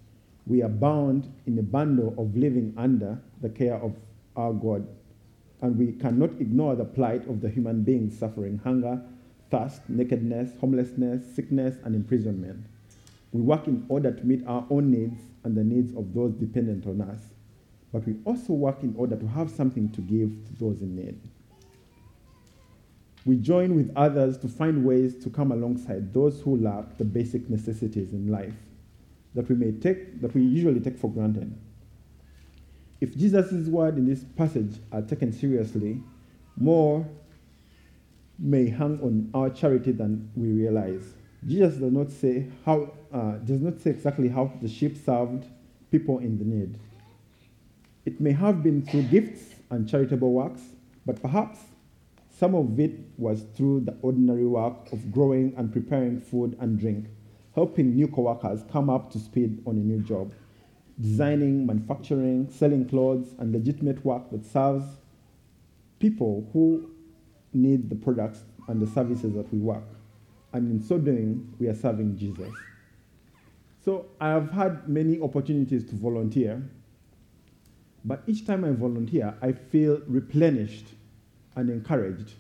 We 0.48 0.62
are 0.62 0.70
bound 0.70 1.34
in 1.48 1.58
a 1.58 1.64
bundle 1.64 2.14
of 2.20 2.36
living 2.38 2.74
under 2.78 3.20
the 3.42 3.50
care 3.50 3.76
of 3.76 3.96
our 4.36 4.54
God, 4.54 4.88
and 5.62 5.78
we 5.78 5.94
cannot 5.94 6.40
ignore 6.40 6.76
the 6.76 6.86
plight 6.86 7.28
of 7.28 7.42
the 7.42 7.50
human 7.50 7.82
beings 7.82 8.18
suffering 8.18 8.60
hunger, 8.64 9.02
thirst, 9.50 9.82
nakedness, 9.90 10.52
homelessness, 10.60 11.36
sickness, 11.36 11.78
and 11.84 11.96
imprisonment. 11.96 12.64
We 13.32 13.42
work 13.42 13.68
in 13.68 13.86
order 13.90 14.12
to 14.12 14.24
meet 14.24 14.46
our 14.46 14.66
own 14.70 14.92
needs 14.92 15.20
and 15.44 15.58
the 15.58 15.64
needs 15.64 15.96
of 15.96 16.14
those 16.14 16.34
dependent 16.34 16.86
on 16.86 17.02
us, 17.02 17.20
but 17.92 18.06
we 18.06 18.16
also 18.24 18.54
work 18.54 18.84
in 18.84 18.94
order 18.98 19.16
to 19.16 19.28
have 19.28 19.50
something 19.50 19.90
to 19.94 20.02
give 20.02 20.30
to 20.30 20.64
those 20.64 20.82
in 20.82 20.96
need. 20.96 21.20
We 23.26 23.38
join 23.38 23.76
with 23.76 23.92
others 23.96 24.38
to 24.40 24.48
find 24.48 24.86
ways 24.86 25.16
to 25.24 25.32
come 25.32 25.52
alongside 25.52 26.14
those 26.14 26.42
who 26.42 26.58
lack 26.58 27.00
the 27.00 27.06
basic 27.06 27.50
necessities 27.50 28.14
in 28.14 28.32
life 28.32 28.54
that 29.36 29.48
we 29.50 29.56
may 29.56 29.72
take 29.72 30.22
that 30.22 30.34
we 30.34 30.42
usually 30.42 30.80
take 30.80 30.98
for 30.98 31.12
granted. 31.12 31.56
If 33.02 33.16
Jesus' 33.18 33.68
word 33.68 33.98
in 33.98 34.08
this 34.08 34.24
passage 34.36 34.80
are 34.92 35.02
taken 35.02 35.32
seriously, 35.32 36.02
more 36.58 37.08
may 38.40 38.70
hang 38.70 39.00
on 39.02 39.30
our 39.34 39.50
charity 39.50 39.92
than 39.92 40.30
we 40.36 40.50
realize. 40.50 41.14
Jesus 41.46 41.76
does 41.76 41.92
not 41.92 42.12
say 42.12 42.48
how 42.66 42.92
uh, 43.14 43.34
does 43.38 43.62
not 43.62 43.80
say 43.80 43.92
exactly 43.92 44.30
how 44.30 44.52
the 44.62 44.68
sheep 44.68 44.98
served 45.06 45.46
people 45.92 46.20
in 46.20 46.38
the 46.38 46.46
need. 46.46 46.80
It 48.06 48.20
may 48.20 48.32
have 48.32 48.64
been 48.64 48.86
through 48.86 49.04
gifts 49.04 49.56
and 49.70 49.88
charitable 49.88 50.32
works, 50.32 50.62
but 51.06 51.22
perhaps 51.22 51.60
some 52.38 52.54
of 52.54 52.80
it 52.80 52.92
was 53.18 53.46
through 53.56 53.82
the 53.82 53.96
ordinary 54.02 54.46
work 54.46 54.92
of 54.92 55.12
growing 55.12 55.54
and 55.58 55.72
preparing 55.72 56.20
food 56.20 56.58
and 56.60 56.78
drink, 56.78 57.06
helping 57.56 57.96
new 57.96 58.08
coworkers 58.08 58.64
come 58.72 58.90
up 58.90 59.10
to 59.12 59.18
speed 59.18 59.64
on 59.66 59.76
a 59.76 59.80
new 59.80 60.02
job, 60.02 60.34
designing, 61.00 61.66
manufacturing, 61.66 62.50
selling 62.52 62.88
clothes, 62.88 63.34
and 63.40 63.54
legitimate 63.54 64.04
work 64.06 64.30
that 64.30 64.46
serves 64.46 64.86
people 66.00 66.48
who 66.52 66.90
need 67.54 67.90
the 67.90 67.96
products 67.96 68.44
and 68.68 68.82
the 68.82 68.88
services 68.88 69.34
that 69.34 69.52
we 69.54 69.60
work. 69.60 69.84
And 70.52 70.70
in 70.70 70.86
so 70.86 70.98
doing, 70.98 71.54
we 71.60 71.68
are 71.68 71.76
serving 71.76 72.18
Jesus. 72.18 72.54
So 73.84 74.08
I 74.20 74.30
have 74.30 74.52
had 74.52 74.90
many 74.90 75.22
opportunities 75.22 75.86
to 75.86 75.96
volunteer, 75.96 76.62
but 78.04 78.22
each 78.28 78.46
time 78.46 78.66
I 78.66 78.72
volunteer, 78.72 79.34
I 79.42 79.54
feel 79.54 80.02
replenished 80.08 80.88
and 81.56 81.70
encouraged. 81.70 82.34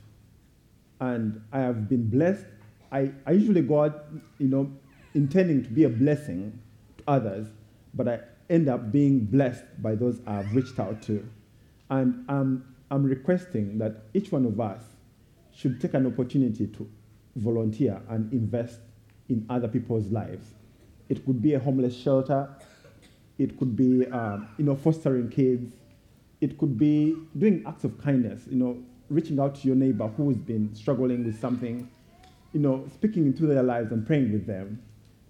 And 0.99 1.41
I 1.53 1.59
have 1.59 1.87
been 1.87 2.09
blessed. 2.09 2.45
I, 2.91 3.11
I 3.25 3.31
usually 3.31 3.61
go 3.61 3.83
out, 3.83 4.05
you 4.39 4.47
know, 4.47 4.71
intending 5.15 5.63
to 5.63 5.69
be 5.69 5.85
a 5.85 5.89
blessing 5.89 6.59
to 6.97 7.03
others, 7.07 7.47
but 7.95 8.07
I 8.07 8.19
end 8.49 8.69
up 8.69 8.91
being 8.91 9.21
blessed 9.25 9.63
by 9.81 9.95
those 9.95 10.19
I've 10.27 10.53
reached 10.53 10.79
out 10.79 11.01
to. 11.03 11.27
And 11.89 12.25
I'm, 12.29 12.75
I'm 12.91 13.03
requesting 13.03 13.77
that 13.79 14.03
each 14.13 14.31
one 14.31 14.45
of 14.45 14.59
us 14.59 14.81
should 15.53 15.79
take 15.81 15.93
an 15.93 16.05
opportunity 16.05 16.67
to 16.67 16.89
volunteer 17.37 18.01
and 18.09 18.31
invest 18.33 18.79
in 19.29 19.45
other 19.49 19.67
people's 19.67 20.07
lives. 20.07 20.51
It 21.09 21.25
could 21.25 21.41
be 21.41 21.53
a 21.53 21.59
homeless 21.59 21.95
shelter. 21.95 22.49
It 23.37 23.57
could 23.57 23.75
be, 23.75 24.05
um, 24.07 24.47
you 24.57 24.65
know, 24.65 24.75
fostering 24.75 25.29
kids. 25.29 25.73
It 26.41 26.57
could 26.57 26.77
be 26.77 27.15
doing 27.37 27.63
acts 27.65 27.83
of 27.83 27.97
kindness. 28.03 28.43
You 28.49 28.57
know, 28.57 28.77
reaching 29.09 29.39
out 29.39 29.55
to 29.55 29.67
your 29.67 29.75
neighbor 29.75 30.07
who's 30.07 30.37
been 30.37 30.73
struggling 30.75 31.25
with 31.25 31.39
something, 31.39 31.89
you 32.53 32.59
know, 32.59 32.85
speaking 32.93 33.25
into 33.25 33.45
their 33.45 33.63
lives 33.63 33.91
and 33.91 34.05
praying 34.05 34.31
with 34.31 34.45
them. 34.45 34.81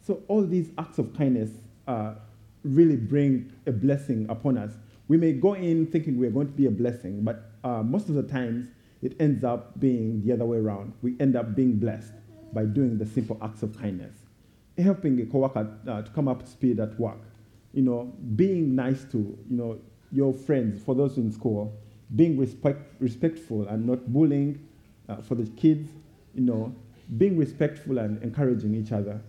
So 0.06 0.22
all 0.28 0.46
these 0.46 0.70
acts 0.78 1.00
of 1.00 1.18
kindness 1.18 1.50
uh, 1.88 2.14
really 2.64 2.96
bring 2.96 3.52
a 3.66 3.72
blessing 3.72 4.28
upon 4.30 4.56
us. 4.56 4.72
We 5.08 5.18
may 5.18 5.34
go 5.34 5.54
in 5.56 5.88
thinking 5.88 6.20
we're 6.20 6.30
going 6.30 6.46
to 6.48 6.54
be 6.54 6.68
a 6.68 6.72
blessing, 6.72 7.24
but 7.24 7.52
uh, 7.64 7.82
most 7.82 8.10
of 8.10 8.14
the 8.14 8.24
times 8.24 8.68
it 9.02 9.16
ends 9.20 9.44
up 9.44 9.80
being 9.80 10.24
the 10.24 10.34
other 10.34 10.46
way 10.46 10.58
around. 10.58 10.94
We 11.02 11.16
end 11.20 11.36
up 11.36 11.56
being 11.56 11.78
blessed 11.78 12.14
by 12.54 12.66
doing 12.66 13.00
the 13.00 13.06
simple 13.06 13.40
acts 13.42 13.64
of 13.64 13.80
kindness, 13.80 14.14
helping 14.78 15.20
a 15.22 15.26
coworker 15.26 15.76
uh, 15.88 16.04
to 16.04 16.12
come 16.12 16.28
up 16.28 16.44
to 16.44 16.48
speed 16.48 16.80
at 16.80 17.00
work, 17.00 17.22
you 17.74 17.82
know, 17.82 18.14
being 18.36 18.76
nice 18.76 19.06
to 19.06 19.18
you 19.18 19.58
know 19.58 19.80
your 20.12 20.34
friends 20.34 20.84
for 20.84 20.94
those 20.94 21.18
in 21.18 21.32
school, 21.32 21.74
being 22.16 22.38
respect, 22.38 22.80
respectful 23.00 23.68
and 23.68 23.88
not 23.88 24.14
bullying 24.14 24.68
uh, 25.10 25.18
for 25.18 25.34
the 25.34 25.48
kids, 25.52 25.90
you 26.36 26.42
know, 26.42 26.74
being 27.18 27.38
respectful 27.38 27.98
and 27.98 28.22
encouraging 28.24 28.76
each 28.76 28.92
other. 28.92 29.20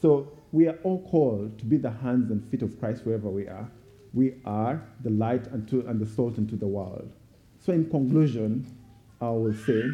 So 0.00 0.32
we 0.52 0.66
are 0.68 0.78
all 0.82 1.06
called 1.08 1.58
to 1.58 1.64
be 1.64 1.76
the 1.76 1.90
hands 1.90 2.30
and 2.30 2.44
feet 2.50 2.62
of 2.62 2.78
Christ 2.80 3.04
wherever 3.04 3.28
we 3.28 3.46
are. 3.46 3.70
We 4.12 4.34
are 4.44 4.82
the 5.02 5.10
light 5.10 5.46
and, 5.48 5.68
to, 5.68 5.86
and 5.86 6.00
the 6.00 6.06
salt 6.06 6.38
into 6.38 6.56
the 6.56 6.66
world. 6.66 7.12
So 7.60 7.72
in 7.72 7.88
conclusion, 7.88 8.66
I 9.20 9.30
will 9.30 9.54
say, 9.54 9.84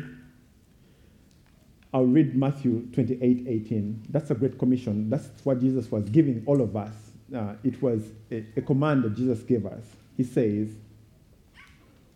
I'll 1.92 2.04
read 2.04 2.36
Matthew 2.36 2.86
28, 2.92 3.46
18. 3.48 4.06
That's 4.10 4.30
a 4.30 4.34
great 4.34 4.58
commission. 4.58 5.10
That's 5.10 5.28
what 5.44 5.60
Jesus 5.60 5.90
was 5.90 6.08
giving 6.08 6.42
all 6.46 6.60
of 6.60 6.76
us. 6.76 6.94
Uh, 7.34 7.54
it 7.64 7.82
was 7.82 8.02
a, 8.30 8.44
a 8.56 8.62
command 8.62 9.02
that 9.02 9.14
Jesus 9.16 9.40
gave 9.42 9.66
us. 9.66 9.82
He 10.16 10.22
says, 10.22 10.68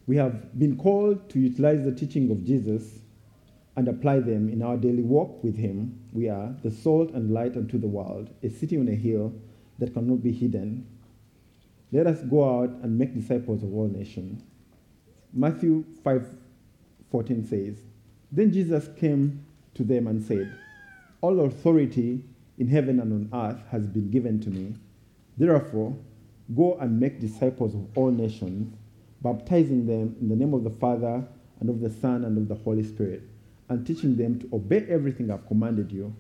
we 0.07 0.17
have 0.17 0.59
been 0.59 0.77
called 0.77 1.29
to 1.31 1.39
utilize 1.39 1.85
the 1.85 1.93
teaching 1.93 2.31
of 2.31 2.45
Jesus 2.45 3.00
and 3.81 3.89
apply 3.89 4.21
them 4.21 4.51
in 4.51 4.61
our 4.61 4.77
daily 4.77 5.03
walk 5.03 5.43
with 5.43 5.57
Him. 5.57 5.99
We 6.13 6.29
are 6.29 6.55
the 6.63 6.71
salt 6.71 7.13
and 7.13 7.33
light 7.33 7.57
unto 7.57 7.79
the 7.79 7.89
world, 7.89 8.29
a 8.43 8.51
city 8.51 8.77
on 8.77 8.89
a 8.89 8.95
hill 8.95 9.33
that 9.79 9.95
cannot 9.95 10.23
be 10.23 10.33
hidden. 10.33 10.87
Let 11.91 12.07
us 12.07 12.21
go 12.21 12.61
out 12.61 12.69
and 12.83 12.99
make 12.99 13.15
disciples 13.15 13.63
of 13.63 13.73
all 13.73 13.89
nations. 13.89 14.43
Matthew 15.33 15.87
5:14 16.05 17.49
says, 17.49 17.79
Then 18.31 18.53
Jesus 18.53 18.87
came 18.99 19.47
to 19.73 19.83
them 19.83 20.09
and 20.09 20.23
said, 20.23 20.55
All 21.23 21.41
authority 21.41 22.27
in 22.59 22.69
heaven 22.69 23.01
and 23.01 23.33
on 23.33 23.41
earth 23.41 23.63
has 23.71 23.87
been 23.87 24.11
given 24.11 24.41
to 24.41 24.51
me. 24.51 24.75
Therefore, 25.39 25.97
go 26.55 26.77
and 26.77 27.01
make 27.01 27.19
disciples 27.19 27.75
of 27.75 27.97
all 27.97 28.11
nations 28.11 28.77
baptizing 29.23 29.87
them 29.87 30.17
in 30.21 30.29
the 30.29 30.37
name 30.37 30.53
of 30.53 30.65
the 30.65 30.77
Father 30.85 31.27
and 31.61 31.71
of 31.71 31.81
the 31.81 31.91
Son 31.91 32.27
and 32.27 32.37
of 32.37 32.47
the 32.47 32.63
Holy 32.63 32.83
Spirit, 32.83 33.23
and 33.71 33.87
teaching 33.87 34.17
them 34.17 34.39
to 34.41 34.49
obey 34.53 34.85
everything 34.89 35.31
I've 35.31 35.47
commanded 35.47 35.91
you. 35.91 36.15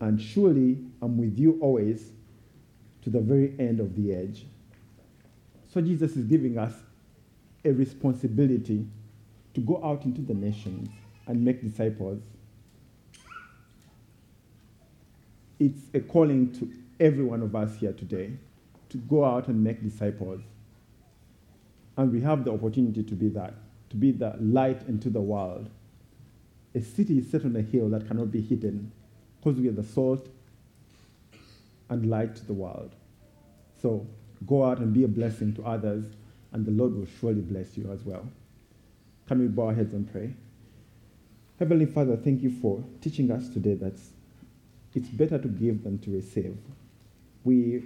And 0.00 0.20
surely 0.20 0.78
I'm 1.00 1.18
with 1.18 1.36
you 1.36 1.58
always 1.60 2.12
to 3.02 3.10
the 3.10 3.20
very 3.20 3.54
end 3.58 3.80
of 3.80 3.96
the 3.96 4.12
age. 4.12 4.46
So 5.68 5.80
Jesus 5.80 6.16
is 6.16 6.26
giving 6.26 6.58
us 6.58 6.72
a 7.64 7.72
responsibility 7.72 8.86
to 9.54 9.60
go 9.60 9.84
out 9.84 10.04
into 10.04 10.20
the 10.20 10.34
nations 10.34 10.88
and 11.26 11.44
make 11.44 11.62
disciples. 11.62 12.22
it's 15.62 15.82
a 15.94 16.00
calling 16.00 16.52
to 16.52 16.68
every 16.98 17.22
one 17.22 17.40
of 17.40 17.54
us 17.54 17.76
here 17.76 17.92
today 17.92 18.32
to 18.88 18.98
go 18.98 19.24
out 19.24 19.46
and 19.46 19.62
make 19.62 19.80
disciples. 19.80 20.40
And 21.96 22.10
we 22.10 22.20
have 22.22 22.44
the 22.44 22.52
opportunity 22.52 23.04
to 23.04 23.14
be 23.14 23.28
that, 23.28 23.54
to 23.90 23.96
be 23.96 24.10
the 24.10 24.34
light 24.40 24.82
into 24.88 25.08
the 25.08 25.20
world. 25.20 25.70
A 26.74 26.80
city 26.80 27.18
is 27.18 27.30
set 27.30 27.44
on 27.44 27.54
a 27.56 27.62
hill 27.62 27.88
that 27.90 28.06
cannot 28.06 28.32
be 28.32 28.40
hidden 28.40 28.92
because 29.38 29.60
we 29.60 29.68
are 29.68 29.72
the 29.72 29.82
salt 29.82 30.28
and 31.90 32.08
light 32.08 32.34
to 32.36 32.46
the 32.46 32.54
world. 32.54 32.94
So 33.80 34.06
go 34.46 34.64
out 34.64 34.78
and 34.78 34.92
be 34.92 35.04
a 35.04 35.08
blessing 35.08 35.54
to 35.54 35.64
others, 35.64 36.06
and 36.52 36.64
the 36.64 36.70
Lord 36.70 36.94
will 36.94 37.06
surely 37.20 37.42
bless 37.42 37.76
you 37.76 37.90
as 37.92 38.04
well. 38.04 38.26
Can 39.26 39.40
we 39.40 39.48
bow 39.48 39.66
our 39.66 39.74
heads 39.74 39.92
and 39.92 40.10
pray? 40.10 40.34
Heavenly 41.58 41.86
Father, 41.86 42.16
thank 42.16 42.42
you 42.42 42.50
for 42.50 42.82
teaching 43.00 43.30
us 43.30 43.48
today 43.48 43.74
that 43.74 43.98
it's 44.94 45.08
better 45.08 45.38
to 45.38 45.48
give 45.48 45.84
than 45.84 45.98
to 46.00 46.10
receive. 46.10 46.56
We 47.44 47.84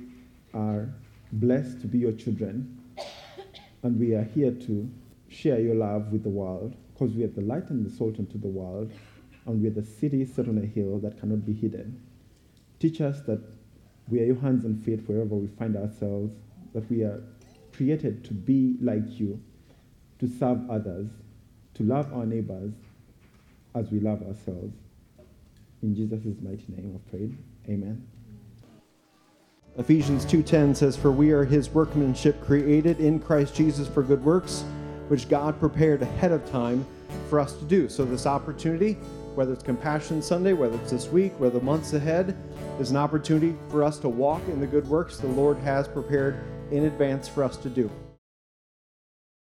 are 0.55 0.89
blessed 1.33 1.81
to 1.81 1.87
be 1.87 1.99
your 1.99 2.13
children, 2.13 2.81
and 3.83 3.99
we 3.99 4.15
are 4.15 4.25
here 4.25 4.53
to 4.53 4.89
share 5.29 5.61
your 5.61 5.75
love 5.75 6.13
with 6.13 6.23
the 6.23 6.31
world 6.31 6.77
because 6.97 7.15
we 7.15 7.25
are 7.25 7.29
the 7.29 7.43
light 7.43 7.69
and 7.71 7.85
the 7.85 7.91
salt 7.91 8.19
unto 8.19 8.39
the 8.39 8.49
world, 8.49 8.91
and 9.47 9.61
we 9.61 9.69
are 9.69 9.73
the 9.73 9.85
city 9.85 10.25
set 10.25 10.49
on 10.49 10.59
a 10.59 10.67
hill 10.67 10.99
that 10.99 11.21
cannot 11.21 11.45
be 11.45 11.53
hidden. 11.53 12.01
Teach 12.79 13.01
us 13.01 13.21
that 13.23 13.41
we 14.09 14.21
are 14.21 14.25
your 14.25 14.37
hands 14.37 14.65
and 14.65 14.83
feet 14.83 15.07
wherever 15.07 15.35
we 15.35 15.49
find 15.59 15.77
ourselves, 15.77 16.33
that 16.73 16.89
we 16.91 17.03
are 17.03 17.23
created 17.75 18.25
to 18.25 18.33
be 18.33 18.77
like 18.81 19.21
you, 19.21 19.41
to 20.21 20.27
serve 20.27 20.71
others, 20.71 21.09
to 21.75 21.83
love 21.83 22.13
our 22.15 22.25
neighbors 22.25 22.73
as 23.75 23.91
we 23.91 24.01
love 24.01 24.23
ourselves. 24.23 24.75
In 25.83 25.95
Jesus' 25.95 26.25
mighty 26.41 26.65
name 26.69 26.93
I've 26.95 27.11
prayed. 27.11 27.37
Amen. 27.69 28.07
Ephesians 29.77 30.25
2:10 30.25 30.75
says 30.75 30.97
for 30.97 31.13
we 31.13 31.33
are 31.33 31.45
his 31.45 31.75
workmanship 31.75 32.41
created 32.41 32.99
in 32.99 33.19
Christ 33.19 33.55
Jesus 33.55 33.87
for 33.87 34.03
good 34.03 34.25
works 34.25 34.65
which 35.09 35.29
God 35.29 35.59
prepared 35.59 36.03
ahead 36.03 36.33
of 36.33 36.49
time 36.51 36.87
for 37.29 37.41
us 37.41 37.55
to 37.55 37.65
do. 37.65 37.89
So 37.89 38.05
this 38.05 38.27
opportunity, 38.27 38.95
whether 39.35 39.53
it's 39.53 39.63
Compassion 39.63 40.23
Sunday, 40.23 40.53
whether 40.53 40.77
it's 40.77 40.91
this 40.91 41.09
week, 41.09 41.33
whether 41.39 41.61
months 41.61 41.93
ahead, 41.93 42.37
is 42.81 42.91
an 42.91 42.97
opportunity 42.97 43.57
for 43.69 43.83
us 43.83 43.99
to 44.01 44.09
walk 44.09 44.43
in 44.49 44.61
the 44.61 44.67
good 44.67 44.87
works 44.89 45.19
the 45.19 45.27
Lord 45.29 45.59
has 45.59 45.89
prepared 45.89 46.39
in 46.71 46.85
advance 46.85 47.29
for 47.29 47.45
us 47.45 47.57
to 47.59 47.69
do. 47.69 47.91